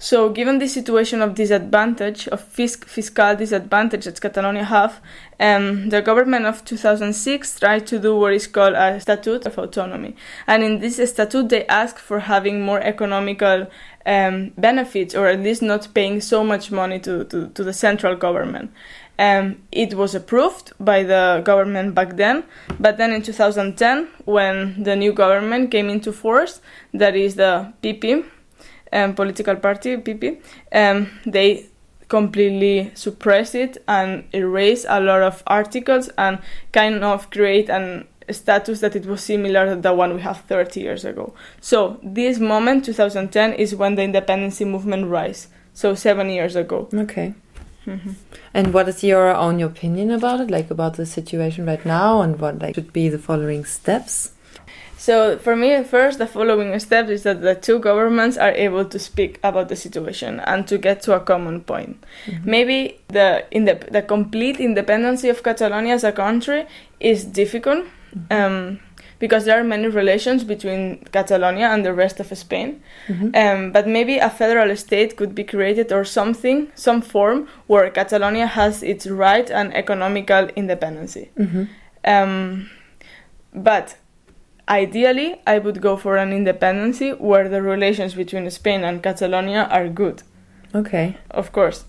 So, 0.04 0.28
given 0.28 0.60
the 0.60 0.68
situation 0.68 1.22
of 1.22 1.34
disadvantage, 1.34 2.28
of 2.28 2.44
fisc- 2.54 2.84
fiscal 2.84 3.38
disadvantage 3.38 4.04
that 4.04 4.20
Catalonia 4.20 4.66
have, 4.66 5.00
um, 5.39 5.88
the 5.88 6.02
government 6.02 6.46
of 6.46 6.66
2006 6.66 7.62
tried 7.62 7.88
to 7.88 8.00
do 8.00 8.13
what 8.13 8.34
is 8.34 8.46
called 8.46 8.74
a 8.74 9.00
statute 9.00 9.46
of 9.46 9.58
autonomy. 9.58 10.18
And 10.46 10.62
in 10.62 10.80
this 10.80 10.98
statute, 11.10 11.48
they 11.48 11.66
ask 11.68 12.00
for 12.00 12.20
having 12.20 12.60
more 12.62 12.82
economical 12.82 13.68
um, 14.06 14.52
benefits, 14.58 15.16
or 15.16 15.28
at 15.28 15.39
least 15.39 15.62
not 15.62 15.88
paying 15.94 16.20
so 16.20 16.44
much 16.44 16.70
money 16.70 17.00
to, 17.00 17.24
to, 17.24 17.48
to 17.48 17.63
the 17.63 17.72
central 17.72 18.18
government. 18.18 18.74
Um, 19.18 19.62
it 19.72 19.94
was 19.94 20.13
approved 20.13 20.74
by 20.82 21.04
the 21.04 21.42
government 21.46 21.96
back 21.96 22.18
then, 22.18 22.44
but 22.78 22.98
then 22.98 23.13
in 23.13 23.22
2010, 23.22 24.10
when 24.26 24.84
the 24.84 24.98
new 24.98 25.13
government 25.13 25.72
came 25.72 25.89
into 25.89 26.12
force, 26.12 26.60
that 26.94 27.16
is 27.16 27.36
the 27.36 27.72
PP, 27.82 28.26
um, 28.94 29.16
political 29.16 29.56
party 29.56 29.98
PP, 29.98 30.42
um, 30.72 31.10
they 31.26 31.66
completely 32.08 32.92
suppress 32.94 33.56
it 33.56 33.78
and 33.88 34.24
erase 34.34 34.86
a 34.88 35.00
lot 35.00 35.22
of 35.22 35.42
articles 35.48 36.10
and 36.18 36.38
kind 36.72 37.04
of 37.04 37.30
create 37.32 37.70
an 37.70 38.06
status 38.30 38.80
that 38.82 38.96
it 38.96 39.06
was 39.06 39.22
similar 39.22 39.66
to 39.66 39.82
the 39.82 39.94
one 39.94 40.14
we 40.14 40.22
have 40.22 40.42
30 40.42 40.80
years 40.80 41.06
ago. 41.06 41.34
So 41.60 42.00
this 42.04 42.40
moment, 42.40 42.86
2010, 42.86 43.54
is 43.54 43.76
when 43.76 43.96
the 43.96 44.04
independency 44.04 44.64
movement 44.64 45.08
rise. 45.08 45.48
So 45.74 45.96
seven 45.96 46.30
years 46.30 46.56
ago. 46.56 46.88
Okay. 46.94 47.34
Mhm. 47.86 48.16
And 48.54 48.74
what 48.74 48.88
is 48.88 49.04
your 49.04 49.34
own 49.36 49.62
opinion 49.62 50.12
about 50.12 50.40
it, 50.40 50.52
like 50.52 50.72
about 50.72 50.96
the 50.96 51.06
situation 51.06 51.66
right 51.66 51.86
now, 51.86 52.22
and 52.22 52.40
what 52.40 52.62
like 52.62 52.76
should 52.76 52.94
be 52.94 53.10
the 53.10 53.18
following 53.18 53.66
steps? 53.66 54.33
So 55.04 55.38
for 55.38 55.54
me, 55.58 55.84
first, 55.84 56.18
the 56.18 56.26
following 56.26 56.80
step 56.80 57.10
is 57.10 57.24
that 57.24 57.42
the 57.42 57.56
two 57.56 57.78
governments 57.80 58.38
are 58.38 58.54
able 58.54 58.86
to 58.86 58.98
speak 58.98 59.38
about 59.44 59.68
the 59.68 59.76
situation 59.76 60.39
and 60.39 60.66
to 60.70 60.78
get 60.78 61.02
to 61.02 61.13
a 61.13 61.20
common 61.20 61.60
point. 61.60 62.02
Maybe 62.46 63.02
the 63.10 63.44
in 63.52 63.66
the 63.66 63.76
the 63.92 64.02
complete 64.02 64.62
independence 64.62 65.26
of 65.26 65.44
Catalonia 65.44 65.96
as 65.96 66.06
a 66.06 66.13
country 66.13 66.68
is 67.02 67.26
difficult 67.26 67.86
um, 68.32 68.80
because 69.20 69.44
there 69.44 69.60
are 69.60 69.63
many 69.66 69.89
relations 69.89 70.46
between 70.46 71.04
Catalonia 71.12 71.68
and 71.68 71.84
the 71.84 71.94
rest 71.94 72.22
of 72.22 72.38
Spain. 72.38 72.82
Um, 73.36 73.74
but 73.74 73.86
maybe 73.88 74.20
a 74.20 74.30
federal 74.30 74.74
state 74.78 75.18
could 75.18 75.36
be 75.36 75.44
created 75.44 75.92
or 75.92 76.06
something, 76.06 76.72
some 76.76 77.02
form 77.02 77.50
where 77.68 77.89
Catalonia 77.92 78.48
has 78.48 78.82
its 78.82 79.06
right 79.06 79.52
and 79.52 79.76
economical 79.76 80.48
independence. 80.56 81.18
Um, 82.06 82.70
but 83.54 83.98
ideally, 84.67 85.41
I 85.45 85.60
would 85.60 85.82
go 85.82 85.97
for 85.97 86.17
an 86.17 86.32
independency 86.32 87.12
where 87.12 87.49
the 87.49 87.62
relations 87.62 88.13
between 88.15 88.49
Spain 88.49 88.84
and 88.84 89.02
Catalonia 89.02 89.67
are 89.71 89.88
good. 89.88 90.23
Okay. 90.76 91.17
Of 91.32 91.52
course. 91.52 91.86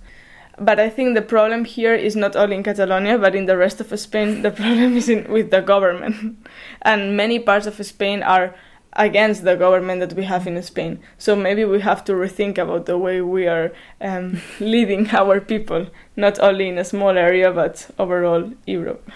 But 0.58 0.78
I 0.78 0.88
think 0.88 1.14
the 1.14 1.22
problem 1.22 1.64
here 1.64 1.94
is 1.94 2.14
not 2.14 2.36
only 2.36 2.56
in 2.56 2.62
Catalonia, 2.62 3.18
but 3.18 3.34
in 3.34 3.46
the 3.46 3.56
rest 3.56 3.80
of 3.80 3.98
Spain. 3.98 4.42
The 4.42 4.50
problem 4.62 4.96
is 4.96 5.08
in, 5.08 5.30
with 5.30 5.50
the 5.50 5.60
government. 5.60 6.46
and 6.82 7.16
many 7.16 7.38
parts 7.38 7.66
of 7.66 7.84
Spain 7.84 8.22
are 8.22 8.54
against 8.96 9.42
the 9.42 9.56
government 9.56 10.00
that 10.00 10.12
we 10.12 10.24
have 10.24 10.46
in 10.46 10.62
Spain. 10.62 11.00
So 11.18 11.34
maybe 11.34 11.64
we 11.64 11.80
have 11.80 12.04
to 12.04 12.12
rethink 12.12 12.58
about 12.58 12.86
the 12.86 12.96
way 12.96 13.20
we 13.20 13.48
are 13.48 13.72
um, 14.00 14.40
leading 14.60 15.10
our 15.10 15.40
people, 15.40 15.88
not 16.16 16.38
only 16.38 16.68
in 16.68 16.78
a 16.78 16.84
small 16.84 17.16
area, 17.18 17.50
but 17.50 17.90
overall 17.98 18.52
Europe. 18.66 19.10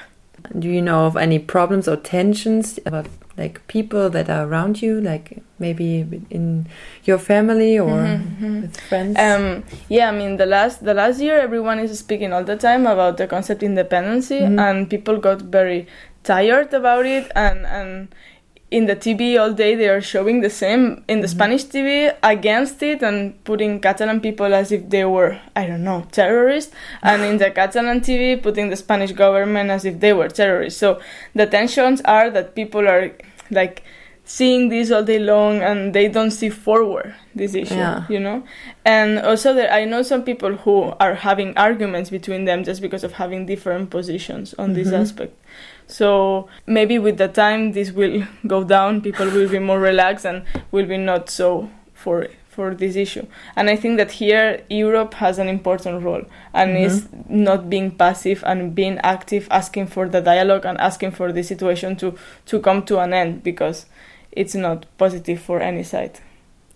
Do 0.58 0.68
you 0.68 0.82
know 0.82 1.06
of 1.06 1.16
any 1.16 1.38
problems 1.38 1.86
or 1.86 1.96
tensions 1.96 2.78
about 2.86 3.06
like 3.38 3.60
people 3.68 4.10
that 4.10 4.28
are 4.28 4.44
around 4.46 4.82
you, 4.82 5.00
like 5.00 5.42
maybe 5.58 6.06
in 6.30 6.66
your 7.04 7.18
family 7.18 7.78
or 7.78 7.98
Mhm, 8.02 8.20
mhm. 8.40 8.62
with 8.62 8.76
friends? 8.90 9.16
Um, 9.18 9.62
yeah, 9.88 10.08
I 10.08 10.12
mean 10.12 10.36
the 10.36 10.46
last 10.46 10.84
the 10.84 10.94
last 10.94 11.20
year 11.20 11.38
everyone 11.38 11.78
is 11.78 11.96
speaking 11.98 12.32
all 12.32 12.44
the 12.44 12.56
time 12.56 12.86
about 12.86 13.16
the 13.16 13.26
concept 13.26 13.62
independency, 13.62 14.40
Mhm. 14.40 14.58
and 14.60 14.90
people 14.90 15.16
got 15.18 15.40
very 15.42 15.86
tired 16.24 16.74
about 16.74 17.06
it, 17.06 17.30
and 17.34 17.64
and 17.66 18.08
in 18.70 18.84
the 18.86 18.94
TV 18.94 19.38
all 19.40 19.52
day 19.52 19.74
they 19.74 19.88
are 19.88 20.00
showing 20.00 20.40
the 20.42 20.50
same 20.50 21.02
in 21.08 21.20
the 21.20 21.28
Spanish 21.28 21.64
TV 21.64 22.14
against 22.22 22.82
it 22.82 23.02
and 23.02 23.42
putting 23.44 23.80
Catalan 23.80 24.20
people 24.20 24.52
as 24.54 24.70
if 24.72 24.88
they 24.90 25.04
were 25.06 25.40
I 25.56 25.66
don't 25.66 25.84
know 25.84 26.06
terrorists, 26.12 26.72
and 27.02 27.22
in 27.22 27.38
the 27.38 27.50
Catalan 27.60 28.00
TV 28.02 28.42
putting 28.42 28.68
the 28.68 28.76
Spanish 28.76 29.12
government 29.12 29.70
as 29.70 29.84
if 29.84 30.00
they 30.00 30.12
were 30.12 30.28
terrorists. 30.28 30.78
So 30.78 31.00
the 31.34 31.46
tensions 31.46 32.00
are 32.02 32.28
that 32.30 32.54
people 32.54 32.86
are 32.86 33.10
like 33.50 33.82
seeing 34.24 34.68
this 34.68 34.90
all 34.90 35.02
day 35.02 35.18
long 35.18 35.62
and 35.62 35.94
they 35.94 36.06
don't 36.06 36.30
see 36.32 36.50
forward 36.50 37.14
this 37.34 37.54
issue 37.54 37.72
Yeah. 37.76 38.04
you 38.10 38.20
know 38.20 38.42
and 38.84 39.18
also 39.20 39.54
there 39.54 39.72
i 39.72 39.86
know 39.86 40.02
some 40.02 40.22
people 40.22 40.52
who 40.56 40.92
are 41.00 41.14
having 41.14 41.56
arguments 41.56 42.10
between 42.10 42.44
them 42.44 42.62
just 42.62 42.82
because 42.82 43.04
of 43.04 43.12
having 43.14 43.46
different 43.46 43.88
positions 43.88 44.52
on 44.58 44.74
this 44.74 44.88
Mhm. 44.88 45.00
aspect 45.00 45.32
so 45.88 46.48
maybe 46.66 46.98
with 46.98 47.18
the 47.18 47.26
time 47.26 47.72
this 47.72 47.90
will 47.90 48.22
go 48.46 48.62
down 48.62 49.00
people 49.00 49.28
will 49.30 49.48
be 49.48 49.58
more 49.58 49.80
relaxed 49.80 50.24
and 50.24 50.44
will 50.70 50.86
be 50.86 50.96
not 50.96 51.28
so 51.28 51.68
for 51.94 52.28
for 52.48 52.74
this 52.74 52.94
issue 52.96 53.26
and 53.56 53.70
i 53.70 53.76
think 53.76 53.96
that 53.96 54.12
here 54.12 54.62
europe 54.68 55.14
has 55.14 55.38
an 55.38 55.48
important 55.48 56.02
role 56.02 56.22
and 56.52 56.76
is 56.76 57.02
mm-hmm. 57.02 57.42
not 57.44 57.70
being 57.70 57.90
passive 57.90 58.42
and 58.46 58.74
being 58.74 58.98
active 58.98 59.48
asking 59.50 59.86
for 59.86 60.08
the 60.08 60.20
dialogue 60.20 60.64
and 60.64 60.78
asking 60.78 61.10
for 61.10 61.32
the 61.32 61.42
situation 61.42 61.96
to 61.96 62.16
to 62.46 62.60
come 62.60 62.84
to 62.84 62.98
an 62.98 63.12
end 63.12 63.42
because 63.42 63.86
it's 64.32 64.54
not 64.54 64.86
positive 64.98 65.40
for 65.40 65.60
any 65.60 65.82
side. 65.82 66.20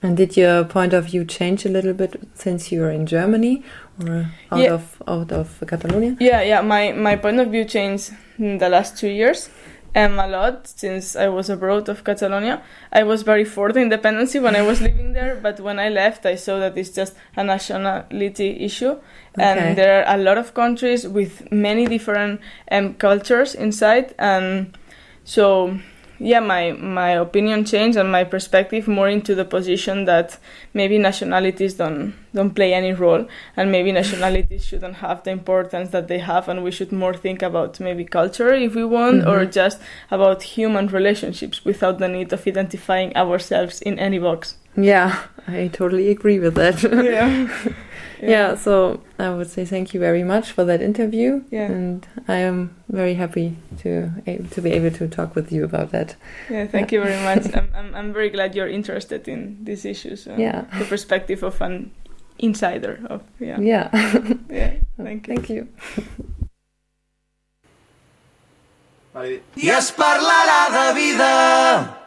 And 0.03 0.17
did 0.17 0.37
your 0.37 0.65
point 0.65 0.93
of 0.93 1.05
view 1.07 1.25
change 1.25 1.65
a 1.65 1.69
little 1.69 1.93
bit 1.95 2.17
since 2.35 2.73
you 2.73 2.81
were 2.81 2.91
in 2.91 3.07
Germany 3.07 3.63
or 4.05 4.27
out 4.51 4.61
Yeah. 4.61 4.75
of 4.75 5.03
out 5.07 5.31
of 5.33 5.63
Catalonia? 5.67 6.17
Yeah, 6.21 6.43
yeah. 6.43 6.61
My 6.61 6.93
my 6.93 7.17
point 7.17 7.39
of 7.41 7.49
view 7.49 7.65
changed 7.65 8.11
in 8.39 8.59
the 8.59 8.69
last 8.69 8.99
two 8.99 9.09
years, 9.09 9.49
um, 9.95 10.19
a 10.19 10.27
lot 10.27 10.67
since 10.67 11.15
I 11.15 11.29
was 11.29 11.49
abroad 11.51 11.89
of 11.89 12.03
Catalonia. 12.03 12.63
I 12.93 13.05
was 13.05 13.23
very 13.23 13.45
for 13.45 13.73
the 13.73 13.81
independence 13.81 14.35
when 14.35 14.57
I 14.57 14.63
was 14.63 14.81
living 14.89 15.13
there, 15.13 15.37
but 15.41 15.61
when 15.61 15.79
I 15.79 15.89
left, 15.91 16.27
I 16.27 16.35
saw 16.37 16.59
that 16.59 16.77
it's 16.77 16.91
just 16.91 17.15
a 17.37 17.45
nationality 17.45 18.65
issue, 18.65 18.97
Okay. 19.39 19.45
and 19.45 19.77
there 19.79 20.05
are 20.05 20.15
a 20.15 20.19
lot 20.19 20.37
of 20.39 20.53
countries 20.53 21.07
with 21.07 21.47
many 21.53 21.87
different 21.87 22.41
um, 22.73 22.95
cultures 22.95 23.55
inside, 23.55 24.15
and 24.19 24.77
so. 25.25 25.79
Yeah, 26.25 26.39
my, 26.39 26.71
my 26.71 27.11
opinion 27.11 27.65
changed 27.65 27.99
and 27.99 28.13
my 28.13 28.23
perspective 28.23 28.87
more 28.87 29.09
into 29.09 29.35
the 29.35 29.45
position 29.45 30.05
that 30.05 30.39
maybe 30.73 30.97
nationalities 30.97 31.75
don't 31.75 32.15
don't 32.35 32.55
play 32.55 32.73
any 32.75 32.93
role 32.93 33.27
and 33.57 33.71
maybe 33.71 33.93
nationalities 33.93 34.65
shouldn't 34.65 34.97
have 34.97 35.23
the 35.25 35.31
importance 35.31 35.91
that 35.91 36.09
they 36.09 36.19
have 36.19 36.49
and 36.49 36.63
we 36.65 36.71
should 36.71 36.93
more 36.93 37.15
think 37.15 37.43
about 37.43 37.79
maybe 37.81 38.05
culture 38.05 38.53
if 38.55 38.75
we 38.75 38.85
want 38.85 39.27
or 39.27 39.39
Mhm. 39.45 39.53
just 39.53 39.79
about 40.11 40.43
human 40.43 40.87
relationships 40.89 41.65
without 41.65 41.99
the 41.99 42.09
need 42.09 42.33
of 42.33 42.47
identifying 42.47 43.15
ourselves 43.17 43.83
in 43.83 43.99
any 43.99 44.19
box 44.19 44.57
Yeah, 44.77 45.13
I 45.47 45.69
totally 45.69 46.09
agree 46.11 46.39
with 46.39 46.55
that. 46.55 46.77
Yeah. 47.15 47.49
yeah. 48.23 48.55
so 48.57 49.01
I 49.19 49.29
would 49.31 49.51
say 49.51 49.65
thank 49.65 49.93
you 49.95 50.01
very 50.01 50.23
much 50.25 50.53
for 50.53 50.65
that 50.65 50.81
interview. 50.81 51.43
Yeah. 51.51 51.67
And 51.71 52.07
I 52.29 52.39
am 52.51 52.71
very 52.89 53.15
happy 53.15 53.57
to 53.83 53.91
to 54.55 54.61
be 54.63 54.71
able 54.79 54.91
to 54.99 55.09
talk 55.09 55.35
with 55.35 55.53
you 55.53 55.65
about 55.65 55.91
that. 55.91 56.17
yeah 56.51 56.67
thank 56.75 56.93
you 56.93 57.03
very 57.05 57.21
much 57.29 57.45
I'm, 57.59 57.69
I'm, 57.79 57.95
I'm 57.99 58.13
very 58.13 58.31
glad 58.31 58.55
you're 58.55 58.73
interested 58.81 59.29
in 59.29 59.59
these 59.65 59.85
issues 59.85 60.27
uh, 60.27 60.37
Yeah. 60.39 60.65
the 60.79 60.85
perspective 60.85 61.43
of 61.47 61.61
an 61.61 61.91
insider 62.43 63.01
of 63.09 63.23
yeah 63.41 63.59
Yeah. 63.61 63.89
yeah 64.51 64.73
thank 64.99 65.29
you 65.29 65.35
Thank 65.35 65.49
you. 65.49 65.69
I 69.15 69.43
es 69.57 69.93
parlarà 69.93 70.71
de 70.71 70.95
vida. 70.95 72.02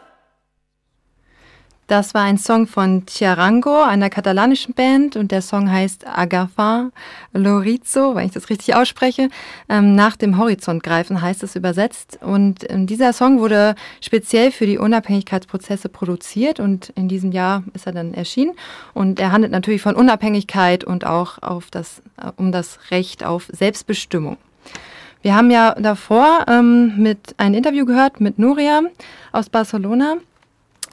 Das 1.88 2.14
war 2.14 2.22
ein 2.22 2.36
Song 2.36 2.66
von 2.66 3.06
Chiarango, 3.06 3.80
einer 3.84 4.10
katalanischen 4.10 4.74
Band, 4.74 5.14
und 5.14 5.30
der 5.30 5.40
Song 5.40 5.70
heißt 5.70 6.04
Agafar 6.04 6.90
Lorizo, 7.32 8.16
wenn 8.16 8.26
ich 8.26 8.32
das 8.32 8.50
richtig 8.50 8.74
ausspreche. 8.74 9.28
Ähm, 9.68 9.94
nach 9.94 10.16
dem 10.16 10.36
Horizont 10.36 10.82
greifen 10.82 11.22
heißt 11.22 11.44
es 11.44 11.54
übersetzt. 11.54 12.18
Und 12.22 12.68
ähm, 12.68 12.88
dieser 12.88 13.12
Song 13.12 13.38
wurde 13.38 13.76
speziell 14.00 14.50
für 14.50 14.66
die 14.66 14.78
Unabhängigkeitsprozesse 14.78 15.88
produziert 15.88 16.58
und 16.58 16.88
in 16.96 17.06
diesem 17.06 17.30
Jahr 17.30 17.62
ist 17.72 17.86
er 17.86 17.92
dann 17.92 18.14
erschienen. 18.14 18.54
Und 18.92 19.20
er 19.20 19.30
handelt 19.30 19.52
natürlich 19.52 19.80
von 19.80 19.94
Unabhängigkeit 19.94 20.82
und 20.82 21.06
auch 21.06 21.40
auf 21.40 21.70
das, 21.70 22.02
äh, 22.20 22.32
um 22.36 22.50
das 22.50 22.80
Recht 22.90 23.24
auf 23.24 23.48
Selbstbestimmung. 23.52 24.38
Wir 25.22 25.36
haben 25.36 25.52
ja 25.52 25.76
davor 25.78 26.46
ähm, 26.48 26.94
mit 26.96 27.36
ein 27.36 27.54
Interview 27.54 27.86
gehört 27.86 28.20
mit 28.20 28.40
Nuria 28.40 28.82
aus 29.30 29.48
Barcelona. 29.48 30.16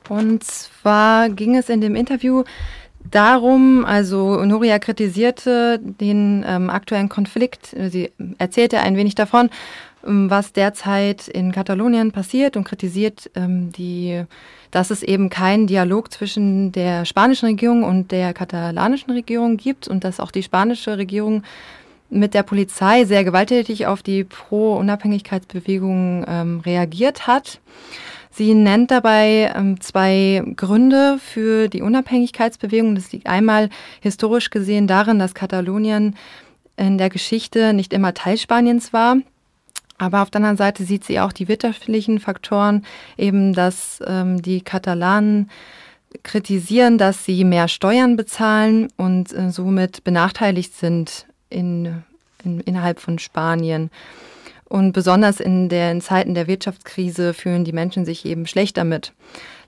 Und 0.09 0.43
zwar 0.43 1.29
ging 1.29 1.55
es 1.55 1.69
in 1.69 1.81
dem 1.81 1.95
Interview 1.95 2.43
darum, 3.09 3.85
also 3.85 4.43
Nuria 4.43 4.79
kritisierte 4.79 5.79
den 5.79 6.43
ähm, 6.47 6.69
aktuellen 6.69 7.09
Konflikt. 7.09 7.75
Sie 7.89 8.11
erzählte 8.37 8.79
ein 8.79 8.95
wenig 8.95 9.15
davon, 9.15 9.49
ähm, 10.05 10.29
was 10.29 10.53
derzeit 10.53 11.27
in 11.27 11.51
Katalonien 11.51 12.11
passiert 12.11 12.57
und 12.57 12.63
kritisiert 12.63 13.29
ähm, 13.35 13.71
die, 13.71 14.23
dass 14.71 14.89
es 14.89 15.03
eben 15.03 15.29
keinen 15.29 15.67
Dialog 15.67 16.11
zwischen 16.11 16.71
der 16.71 17.05
spanischen 17.05 17.47
Regierung 17.47 17.83
und 17.83 18.11
der 18.11 18.33
katalanischen 18.33 19.11
Regierung 19.11 19.57
gibt 19.57 19.87
und 19.87 20.03
dass 20.03 20.19
auch 20.19 20.31
die 20.31 20.43
spanische 20.43 20.97
Regierung 20.97 21.43
mit 22.09 22.33
der 22.33 22.43
Polizei 22.43 23.05
sehr 23.05 23.23
gewalttätig 23.23 23.87
auf 23.87 24.03
die 24.03 24.23
Pro-Unabhängigkeitsbewegung 24.23 26.25
ähm, 26.27 26.59
reagiert 26.59 27.27
hat. 27.27 27.59
Sie 28.35 28.55
nennt 28.55 28.89
dabei 28.89 29.53
ähm, 29.55 29.79
zwei 29.79 30.43
Gründe 30.55 31.19
für 31.19 31.67
die 31.67 31.83
Unabhängigkeitsbewegung. 31.83 32.95
Das 32.95 33.11
liegt 33.11 33.27
einmal 33.27 33.69
historisch 34.01 34.49
gesehen 34.49 34.87
darin, 34.87 35.19
dass 35.19 35.35
Katalonien 35.35 36.15
in 36.75 36.97
der 36.97 37.11
Geschichte 37.11 37.73
nicht 37.73 37.93
immer 37.93 38.15
Teil 38.15 38.37
Spaniens 38.37 38.91
war. 38.91 39.17
Aber 39.99 40.23
auf 40.23 40.31
der 40.31 40.39
anderen 40.39 40.57
Seite 40.57 40.83
sieht 40.83 41.03
sie 41.03 41.19
auch 41.19 41.31
die 41.31 41.47
wirtschaftlichen 41.47 42.19
Faktoren, 42.19 42.83
eben 43.17 43.53
dass 43.53 44.01
ähm, 44.07 44.41
die 44.41 44.61
Katalanen 44.61 45.51
kritisieren, 46.23 46.97
dass 46.97 47.25
sie 47.25 47.43
mehr 47.43 47.67
Steuern 47.67 48.15
bezahlen 48.15 48.87
und 48.97 49.31
äh, 49.31 49.51
somit 49.51 50.03
benachteiligt 50.03 50.75
sind 50.75 51.27
in, 51.51 52.03
in, 52.43 52.61
innerhalb 52.61 52.99
von 52.99 53.19
Spanien. 53.19 53.91
Und 54.73 54.91
besonders 54.91 55.39
in 55.39 55.69
den 55.69 56.01
Zeiten 56.01 56.33
der 56.33 56.47
Wirtschaftskrise 56.47 57.35
fühlen 57.35 57.63
die 57.63 57.73
Menschen 57.73 58.05
sich 58.05 58.25
eben 58.25 58.47
schlechter 58.47 58.83
mit. 58.83 59.13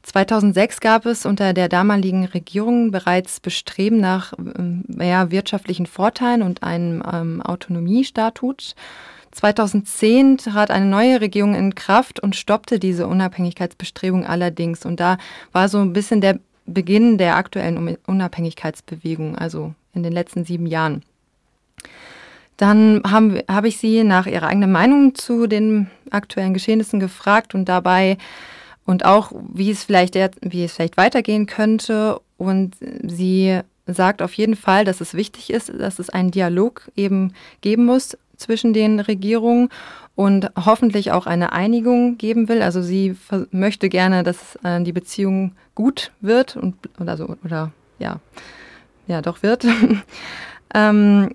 2006 0.01 0.79
gab 0.79 1.05
es 1.05 1.27
unter 1.27 1.53
der 1.53 1.69
damaligen 1.69 2.25
Regierung 2.25 2.89
bereits 2.89 3.39
Bestreben 3.39 3.99
nach 3.99 4.33
ähm, 4.33 4.83
ja, 4.99 5.29
wirtschaftlichen 5.29 5.85
Vorteilen 5.85 6.41
und 6.41 6.63
einem 6.63 7.03
ähm, 7.13 7.43
Autonomiestatut. 7.43 8.73
2010 9.29 10.39
trat 10.39 10.71
eine 10.71 10.87
neue 10.87 11.21
Regierung 11.21 11.53
in 11.53 11.75
Kraft 11.75 12.19
und 12.19 12.35
stoppte 12.35 12.79
diese 12.79 13.05
Unabhängigkeitsbestrebung 13.05 14.25
allerdings. 14.25 14.87
Und 14.87 14.99
da 14.99 15.19
war 15.51 15.69
so 15.69 15.77
ein 15.77 15.93
bisschen 15.93 16.19
der 16.19 16.39
Beginn 16.65 17.19
der 17.19 17.35
aktuellen 17.35 17.95
Unabhängigkeitsbewegung, 18.07 19.37
also 19.37 19.75
in 19.93 20.01
den 20.01 20.13
letzten 20.13 20.45
sieben 20.45 20.65
Jahren. 20.65 21.03
Dann 22.57 23.01
habe 23.05 23.43
hab 23.49 23.65
ich 23.65 23.77
sie 23.77 24.03
nach 24.03 24.27
ihrer 24.27 24.47
eigenen 24.47 24.71
Meinung 24.71 25.15
zu 25.15 25.47
den 25.47 25.89
aktuellen 26.09 26.53
Geschehnissen 26.53 26.99
gefragt 26.99 27.53
und 27.53 27.65
dabei 27.65 28.17
und 28.85 29.03
auch, 29.05 29.31
wie 29.53 29.71
es 29.71 29.83
vielleicht, 29.83 30.15
wie 30.41 30.63
es 30.63 30.73
vielleicht 30.73 30.97
weitergehen 30.97 31.47
könnte. 31.47 32.19
Und 32.37 32.75
sie 33.03 33.59
sagt 33.87 34.21
auf 34.21 34.33
jeden 34.33 34.55
Fall, 34.55 34.85
dass 34.85 35.01
es 35.01 35.13
wichtig 35.13 35.49
ist, 35.51 35.71
dass 35.77 35.99
es 35.99 36.09
einen 36.09 36.31
Dialog 36.31 36.89
eben 36.95 37.33
geben 37.61 37.85
muss 37.85 38.17
zwischen 38.37 38.73
den 38.73 38.99
Regierungen 38.99 39.69
und 40.15 40.49
hoffentlich 40.55 41.11
auch 41.11 41.25
eine 41.25 41.51
Einigung 41.51 42.17
geben 42.17 42.47
will. 42.47 42.61
Also 42.61 42.81
sie 42.81 43.15
möchte 43.51 43.89
gerne, 43.89 44.23
dass 44.23 44.57
äh, 44.63 44.81
die 44.81 44.93
Beziehung 44.93 45.53
gut 45.73 46.11
wird 46.21 46.55
und 46.55 46.75
oder 46.99 47.17
so 47.17 47.35
oder 47.43 47.71
ja 47.99 48.19
ja 49.07 49.21
doch 49.21 49.43
wird. 49.43 49.65
ähm, 50.73 51.29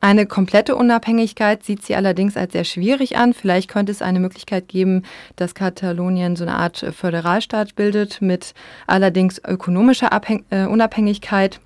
eine 0.00 0.26
komplette 0.26 0.76
Unabhängigkeit 0.76 1.64
sieht 1.64 1.84
sie 1.84 1.96
allerdings 1.96 2.36
als 2.36 2.52
sehr 2.52 2.64
schwierig 2.64 3.16
an. 3.16 3.34
Vielleicht 3.34 3.68
könnte 3.68 3.90
es 3.90 4.00
eine 4.00 4.20
Möglichkeit 4.20 4.68
geben, 4.68 5.02
dass 5.34 5.54
Katalonien 5.54 6.36
so 6.36 6.44
eine 6.44 6.54
Art 6.54 6.86
Föderalstaat 6.96 7.74
bildet 7.74 8.22
mit 8.22 8.54
allerdings 8.86 9.40
ökonomischer 9.44 10.12
Abhäng 10.12 10.44
äh, 10.50 10.66
Unabhängigkeit. 10.66 11.58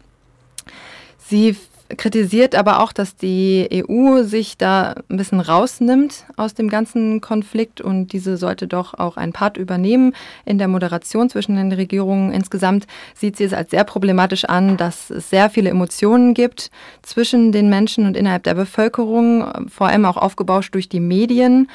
Sie 1.19 1.57
kritisiert 1.97 2.55
aber 2.55 2.81
auch, 2.81 2.93
dass 2.93 3.17
die 3.17 3.69
EU 3.89 4.23
sich 4.23 4.57
da 4.57 4.95
ein 5.09 5.17
bisschen 5.17 5.41
rausnimmt 5.41 6.25
aus 6.37 6.55
dem 6.55 6.69
ganzen 6.69 7.21
Konflikt 7.21 7.81
und 7.81 8.13
diese 8.13 8.37
sollte 8.37 8.67
doch 8.67 8.95
auch 8.95 9.17
einen 9.17 9.33
Part 9.33 9.57
übernehmen 9.57 10.15
in 10.45 10.59
der 10.59 10.69
Moderation 10.69 11.29
zwischen 11.29 11.57
den 11.57 11.73
Regierungen. 11.73 12.33
Insgesamt 12.33 12.87
sieht 13.15 13.37
sie 13.37 13.45
es 13.45 13.53
als 13.53 13.71
sehr 13.71 13.85
problematisch 13.85 14.45
an, 14.45 14.77
dass 14.77 15.11
es 15.11 15.31
sehr 15.31 15.51
viele 15.51 15.71
Emotionen 15.71 16.35
gibt 16.35 16.71
zwischen 17.03 17.53
den 17.53 17.69
Menschen 17.69 18.07
und 18.07 18.17
innerhalb 18.17 18.45
der 18.45 18.55
Bevölkerung, 18.55 19.69
vor 19.69 19.89
allem 19.89 20.05
auch 20.05 20.17
aufgebauscht 20.17 20.75
durch 20.75 20.89
die 20.89 21.01
Medien. 21.01 21.69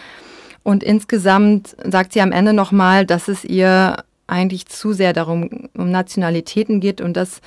Und 0.63 0.83
insgesamt 0.83 1.75
sagt 1.83 2.13
sie 2.13 2.21
am 2.21 2.31
Ende 2.31 2.53
nochmal, 2.53 3.05
dass 3.05 3.27
es 3.27 3.45
ihr 3.45 4.03
eigentlich 4.27 4.65
zu 4.65 4.93
sehr 4.93 5.13
darum 5.13 5.69
um 5.75 5.89
Nationalitäten 5.89 6.81
geht 6.81 6.99
und 7.01 7.15
dass 7.15 7.41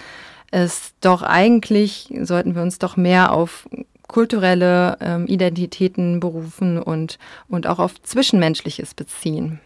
es 0.50 0.94
doch 1.00 1.22
eigentlich, 1.22 2.12
sollten 2.22 2.54
wir 2.54 2.62
uns 2.62 2.78
doch 2.78 2.96
mehr 2.96 3.32
auf 3.32 3.68
kulturelle 4.08 4.98
ähm, 5.00 5.26
Identitäten 5.28 6.18
berufen 6.18 6.82
und, 6.82 7.18
und 7.48 7.66
auch 7.68 7.78
auf 7.78 8.02
Zwischenmenschliches 8.02 8.94
beziehen. 8.94 9.60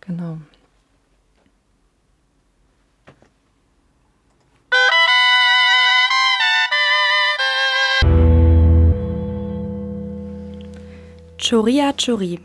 Genau. 0.00 0.38
Choria 11.38 11.92
Chori. 11.92 12.40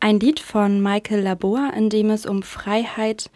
Ein 0.00 0.18
Lied 0.18 0.40
von 0.40 0.82
Michael 0.82 1.20
Labor, 1.20 1.70
in 1.76 1.88
dem 1.88 2.10
es 2.10 2.26
um 2.26 2.42
Freiheit 2.42 3.30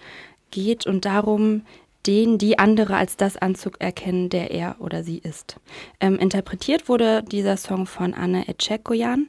geht 0.51 0.87
und 0.87 1.05
darum, 1.05 1.63
den, 2.07 2.39
die 2.39 2.59
andere 2.59 2.97
als 2.97 3.17
das 3.17 3.37
anzuerkennen, 3.37 4.29
der 4.31 4.51
er 4.51 4.77
oder 4.79 5.03
sie 5.03 5.19
ist. 5.19 5.57
Ähm, 6.01 6.19
interpretiert 6.19 6.89
wurde 6.89 7.23
dieser 7.23 7.57
Song 7.57 7.87
von 7.87 8.15
Anne 8.15 8.49
Echekoyan 8.49 9.29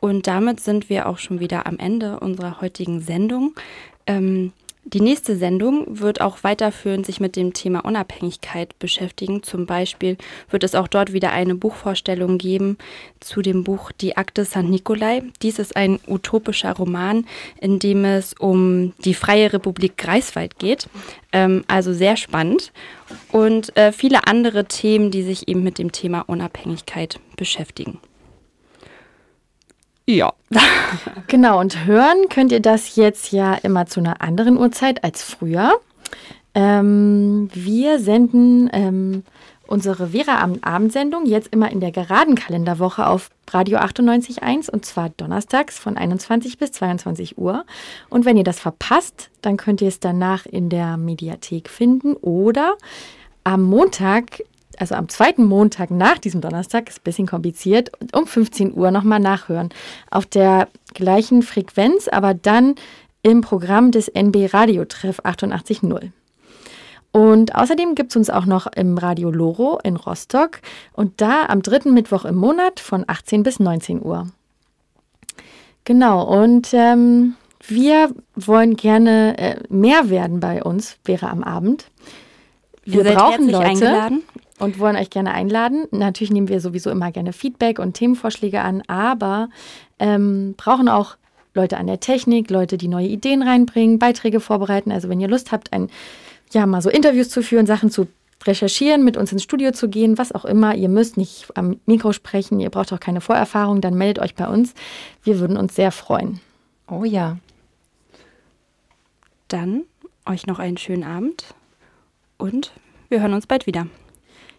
und 0.00 0.26
damit 0.26 0.60
sind 0.60 0.88
wir 0.90 1.08
auch 1.08 1.18
schon 1.18 1.40
wieder 1.40 1.66
am 1.66 1.78
Ende 1.78 2.20
unserer 2.20 2.60
heutigen 2.60 3.00
Sendung. 3.00 3.54
Ähm, 4.06 4.52
Die 4.94 5.02
nächste 5.02 5.36
Sendung 5.36 6.00
wird 6.00 6.22
auch 6.22 6.44
weiterführend 6.44 7.04
sich 7.04 7.20
mit 7.20 7.36
dem 7.36 7.52
Thema 7.52 7.84
Unabhängigkeit 7.84 8.78
beschäftigen. 8.78 9.42
Zum 9.42 9.66
Beispiel 9.66 10.16
wird 10.48 10.64
es 10.64 10.74
auch 10.74 10.88
dort 10.88 11.12
wieder 11.12 11.30
eine 11.30 11.54
Buchvorstellung 11.54 12.38
geben 12.38 12.78
zu 13.20 13.42
dem 13.42 13.64
Buch 13.64 13.92
Die 13.92 14.16
Akte 14.16 14.46
St. 14.46 14.62
Nikolai. 14.62 15.24
Dies 15.42 15.58
ist 15.58 15.76
ein 15.76 16.00
utopischer 16.06 16.72
Roman, 16.72 17.26
in 17.60 17.78
dem 17.78 18.06
es 18.06 18.32
um 18.32 18.94
die 19.04 19.12
Freie 19.12 19.52
Republik 19.52 19.98
Greifswald 19.98 20.58
geht. 20.58 20.88
Ähm, 21.32 21.64
also 21.68 21.92
sehr 21.92 22.16
spannend. 22.16 22.72
Und 23.30 23.76
äh, 23.76 23.92
viele 23.92 24.26
andere 24.26 24.64
Themen, 24.64 25.10
die 25.10 25.22
sich 25.22 25.48
eben 25.48 25.62
mit 25.62 25.76
dem 25.76 25.92
Thema 25.92 26.22
Unabhängigkeit 26.22 27.20
beschäftigen. 27.36 27.98
Ja. 30.08 30.32
genau, 31.26 31.60
und 31.60 31.84
hören 31.84 32.30
könnt 32.30 32.50
ihr 32.50 32.60
das 32.60 32.96
jetzt 32.96 33.30
ja 33.30 33.52
immer 33.52 33.84
zu 33.84 34.00
einer 34.00 34.22
anderen 34.22 34.56
Uhrzeit 34.56 35.04
als 35.04 35.22
früher. 35.22 35.78
Ähm, 36.54 37.50
wir 37.52 37.98
senden 37.98 38.70
ähm, 38.72 39.22
unsere 39.66 40.08
Vera 40.08 40.40
am 40.40 40.60
Abendsendung 40.62 41.26
jetzt 41.26 41.48
immer 41.52 41.70
in 41.70 41.80
der 41.80 41.90
geraden 41.90 42.36
Kalenderwoche 42.36 43.06
auf 43.06 43.28
Radio 43.50 43.80
98.1 43.80 44.70
und 44.70 44.86
zwar 44.86 45.10
donnerstags 45.10 45.78
von 45.78 45.98
21 45.98 46.56
bis 46.56 46.72
22 46.72 47.36
Uhr. 47.36 47.66
Und 48.08 48.24
wenn 48.24 48.38
ihr 48.38 48.44
das 48.44 48.60
verpasst, 48.60 49.28
dann 49.42 49.58
könnt 49.58 49.82
ihr 49.82 49.88
es 49.88 50.00
danach 50.00 50.46
in 50.46 50.70
der 50.70 50.96
Mediathek 50.96 51.68
finden 51.68 52.14
oder 52.14 52.78
am 53.44 53.62
Montag 53.62 54.42
also 54.78 54.94
am 54.94 55.08
zweiten 55.08 55.44
Montag 55.44 55.90
nach 55.90 56.18
diesem 56.18 56.40
Donnerstag, 56.40 56.88
ist 56.88 57.00
ein 57.00 57.04
bisschen 57.04 57.26
kompliziert, 57.26 57.90
um 58.12 58.26
15 58.26 58.74
Uhr 58.74 58.90
nochmal 58.90 59.20
nachhören. 59.20 59.70
Auf 60.10 60.26
der 60.26 60.68
gleichen 60.94 61.42
Frequenz, 61.42 62.08
aber 62.08 62.34
dann 62.34 62.74
im 63.22 63.40
Programm 63.40 63.90
des 63.90 64.08
NB 64.08 64.52
Radiotreff 64.52 65.20
88.0. 65.20 66.10
Und 67.10 67.54
außerdem 67.54 67.94
gibt 67.94 68.12
es 68.12 68.16
uns 68.16 68.30
auch 68.30 68.46
noch 68.46 68.66
im 68.66 68.98
Radio 68.98 69.30
Loro 69.30 69.78
in 69.82 69.96
Rostock 69.96 70.60
und 70.92 71.20
da 71.20 71.46
am 71.46 71.62
dritten 71.62 71.94
Mittwoch 71.94 72.24
im 72.24 72.36
Monat 72.36 72.80
von 72.80 73.04
18 73.06 73.42
bis 73.42 73.58
19 73.58 74.04
Uhr. 74.04 74.28
Genau, 75.84 76.22
und 76.22 76.68
ähm, 76.74 77.34
wir 77.66 78.10
wollen 78.36 78.76
gerne 78.76 79.38
äh, 79.38 79.56
mehr 79.70 80.10
werden 80.10 80.38
bei 80.38 80.62
uns, 80.62 80.98
wäre 81.04 81.30
am 81.30 81.42
Abend. 81.42 81.90
Wir 82.84 83.04
brauchen 83.04 83.48
Leute. 83.48 83.66
Eingeladen 83.66 84.22
und 84.58 84.78
wollen 84.78 84.96
euch 84.96 85.10
gerne 85.10 85.32
einladen. 85.32 85.86
Natürlich 85.90 86.30
nehmen 86.30 86.48
wir 86.48 86.60
sowieso 86.60 86.90
immer 86.90 87.12
gerne 87.12 87.32
Feedback 87.32 87.78
und 87.78 87.94
Themenvorschläge 87.94 88.60
an, 88.60 88.82
aber 88.86 89.48
ähm, 89.98 90.54
brauchen 90.56 90.88
auch 90.88 91.16
Leute 91.54 91.76
an 91.76 91.86
der 91.86 92.00
Technik, 92.00 92.50
Leute, 92.50 92.78
die 92.78 92.88
neue 92.88 93.08
Ideen 93.08 93.42
reinbringen, 93.42 93.98
Beiträge 93.98 94.40
vorbereiten. 94.40 94.92
Also 94.92 95.08
wenn 95.08 95.20
ihr 95.20 95.28
Lust 95.28 95.52
habt, 95.52 95.72
ein, 95.72 95.88
ja, 96.52 96.66
mal 96.66 96.82
so 96.82 96.90
Interviews 96.90 97.30
zu 97.30 97.42
führen, 97.42 97.66
Sachen 97.66 97.90
zu 97.90 98.06
recherchieren, 98.44 99.04
mit 99.04 99.16
uns 99.16 99.32
ins 99.32 99.42
Studio 99.42 99.72
zu 99.72 99.88
gehen, 99.88 100.18
was 100.18 100.32
auch 100.32 100.44
immer. 100.44 100.74
Ihr 100.74 100.88
müsst 100.88 101.16
nicht 101.16 101.46
am 101.56 101.80
Mikro 101.86 102.12
sprechen, 102.12 102.60
ihr 102.60 102.70
braucht 102.70 102.92
auch 102.92 103.00
keine 103.00 103.20
Vorerfahrung, 103.20 103.80
dann 103.80 103.94
meldet 103.94 104.22
euch 104.22 104.34
bei 104.34 104.46
uns. 104.46 104.74
Wir 105.24 105.40
würden 105.40 105.56
uns 105.56 105.74
sehr 105.74 105.90
freuen. 105.90 106.40
Oh 106.88 107.04
ja. 107.04 107.38
Dann 109.48 109.82
euch 110.26 110.46
noch 110.46 110.58
einen 110.58 110.76
schönen 110.76 111.04
Abend 111.04 111.44
und 112.36 112.72
wir 113.08 113.20
hören 113.20 113.34
uns 113.34 113.46
bald 113.46 113.66
wieder. 113.66 113.86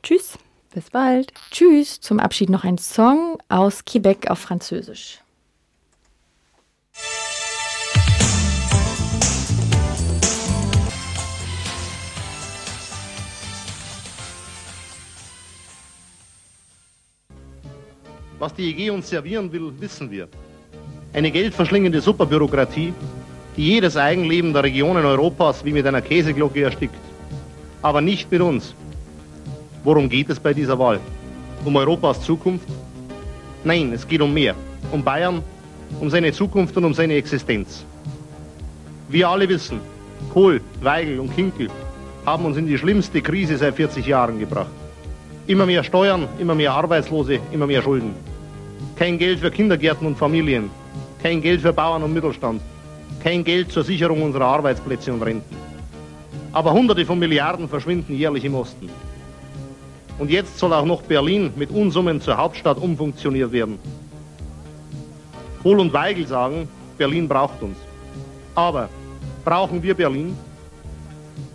Tschüss. 0.03 0.37
Bis 0.73 0.89
bald. 0.89 1.33
Tschüss. 1.51 1.99
Zum 1.99 2.19
Abschied 2.19 2.49
noch 2.49 2.63
ein 2.63 2.77
Song 2.77 3.37
aus 3.49 3.83
Quebec 3.85 4.29
auf 4.29 4.39
Französisch. 4.39 5.19
Was 18.39 18.53
die 18.53 18.69
EG 18.69 18.91
uns 18.91 19.09
servieren 19.09 19.51
will, 19.51 19.73
wissen 19.79 20.09
wir. 20.09 20.29
Eine 21.11 21.29
geldverschlingende 21.29 21.99
Superbürokratie, 21.99 22.93
die 23.57 23.65
jedes 23.65 23.97
Eigenleben 23.97 24.53
der 24.53 24.63
Regionen 24.63 25.05
Europas 25.05 25.65
wie 25.65 25.73
mit 25.73 25.85
einer 25.85 26.01
Käseglocke 26.01 26.61
erstickt. 26.63 26.95
Aber 27.81 27.99
nicht 27.99 28.31
mit 28.31 28.39
uns. 28.39 28.73
Worum 29.83 30.09
geht 30.09 30.29
es 30.29 30.39
bei 30.39 30.53
dieser 30.53 30.77
Wahl? 30.77 30.99
Um 31.63 31.75
Europas 31.75 32.21
Zukunft? 32.21 32.67
Nein, 33.63 33.93
es 33.93 34.07
geht 34.07 34.21
um 34.21 34.33
mehr. 34.33 34.55
Um 34.91 35.03
Bayern, 35.03 35.41
um 35.99 36.09
seine 36.09 36.31
Zukunft 36.33 36.75
und 36.77 36.85
um 36.85 36.93
seine 36.93 37.15
Existenz. 37.15 37.85
Wir 39.07 39.29
alle 39.29 39.47
wissen, 39.47 39.79
Kohl, 40.33 40.61
Weigel 40.81 41.19
und 41.19 41.33
Kinkel 41.35 41.69
haben 42.25 42.45
uns 42.45 42.57
in 42.57 42.67
die 42.67 42.77
schlimmste 42.77 43.21
Krise 43.21 43.57
seit 43.57 43.75
40 43.75 44.05
Jahren 44.05 44.37
gebracht. 44.37 44.69
Immer 45.47 45.65
mehr 45.65 45.83
Steuern, 45.83 46.27
immer 46.39 46.55
mehr 46.55 46.73
Arbeitslose, 46.73 47.39
immer 47.51 47.65
mehr 47.65 47.81
Schulden. 47.81 48.13
Kein 48.97 49.17
Geld 49.17 49.39
für 49.39 49.49
Kindergärten 49.49 50.05
und 50.05 50.17
Familien. 50.17 50.69
Kein 51.23 51.41
Geld 51.41 51.61
für 51.61 51.73
Bauern 51.73 52.03
und 52.03 52.13
Mittelstand. 52.13 52.61
Kein 53.23 53.43
Geld 53.43 53.71
zur 53.71 53.83
Sicherung 53.83 54.21
unserer 54.21 54.45
Arbeitsplätze 54.45 55.11
und 55.11 55.23
Renten. 55.23 55.55
Aber 56.51 56.73
Hunderte 56.73 57.05
von 57.05 57.17
Milliarden 57.17 57.67
verschwinden 57.69 58.15
jährlich 58.15 58.45
im 58.45 58.55
Osten. 58.55 58.89
Und 60.19 60.29
jetzt 60.29 60.59
soll 60.59 60.73
auch 60.73 60.85
noch 60.85 61.01
Berlin 61.01 61.51
mit 61.55 61.71
Unsummen 61.71 62.19
zur 62.19 62.35
Hauptstadt 62.35 62.77
umfunktioniert 62.77 63.53
werden. 63.53 63.79
Kohl 65.63 65.79
und 65.79 65.93
Weigel 65.93 66.27
sagen, 66.27 66.67
Berlin 66.97 67.27
braucht 67.27 67.61
uns. 67.61 67.77
Aber 68.53 68.89
brauchen 69.45 69.81
wir 69.81 69.93
Berlin? 69.93 70.37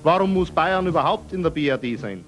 Warum 0.02 0.32
muss 0.32 0.50
Bayern 0.50 0.86
überhaupt 0.86 1.32
in 1.32 1.42
der 1.42 1.50
BRD 1.50 1.98
sein? 1.98 2.24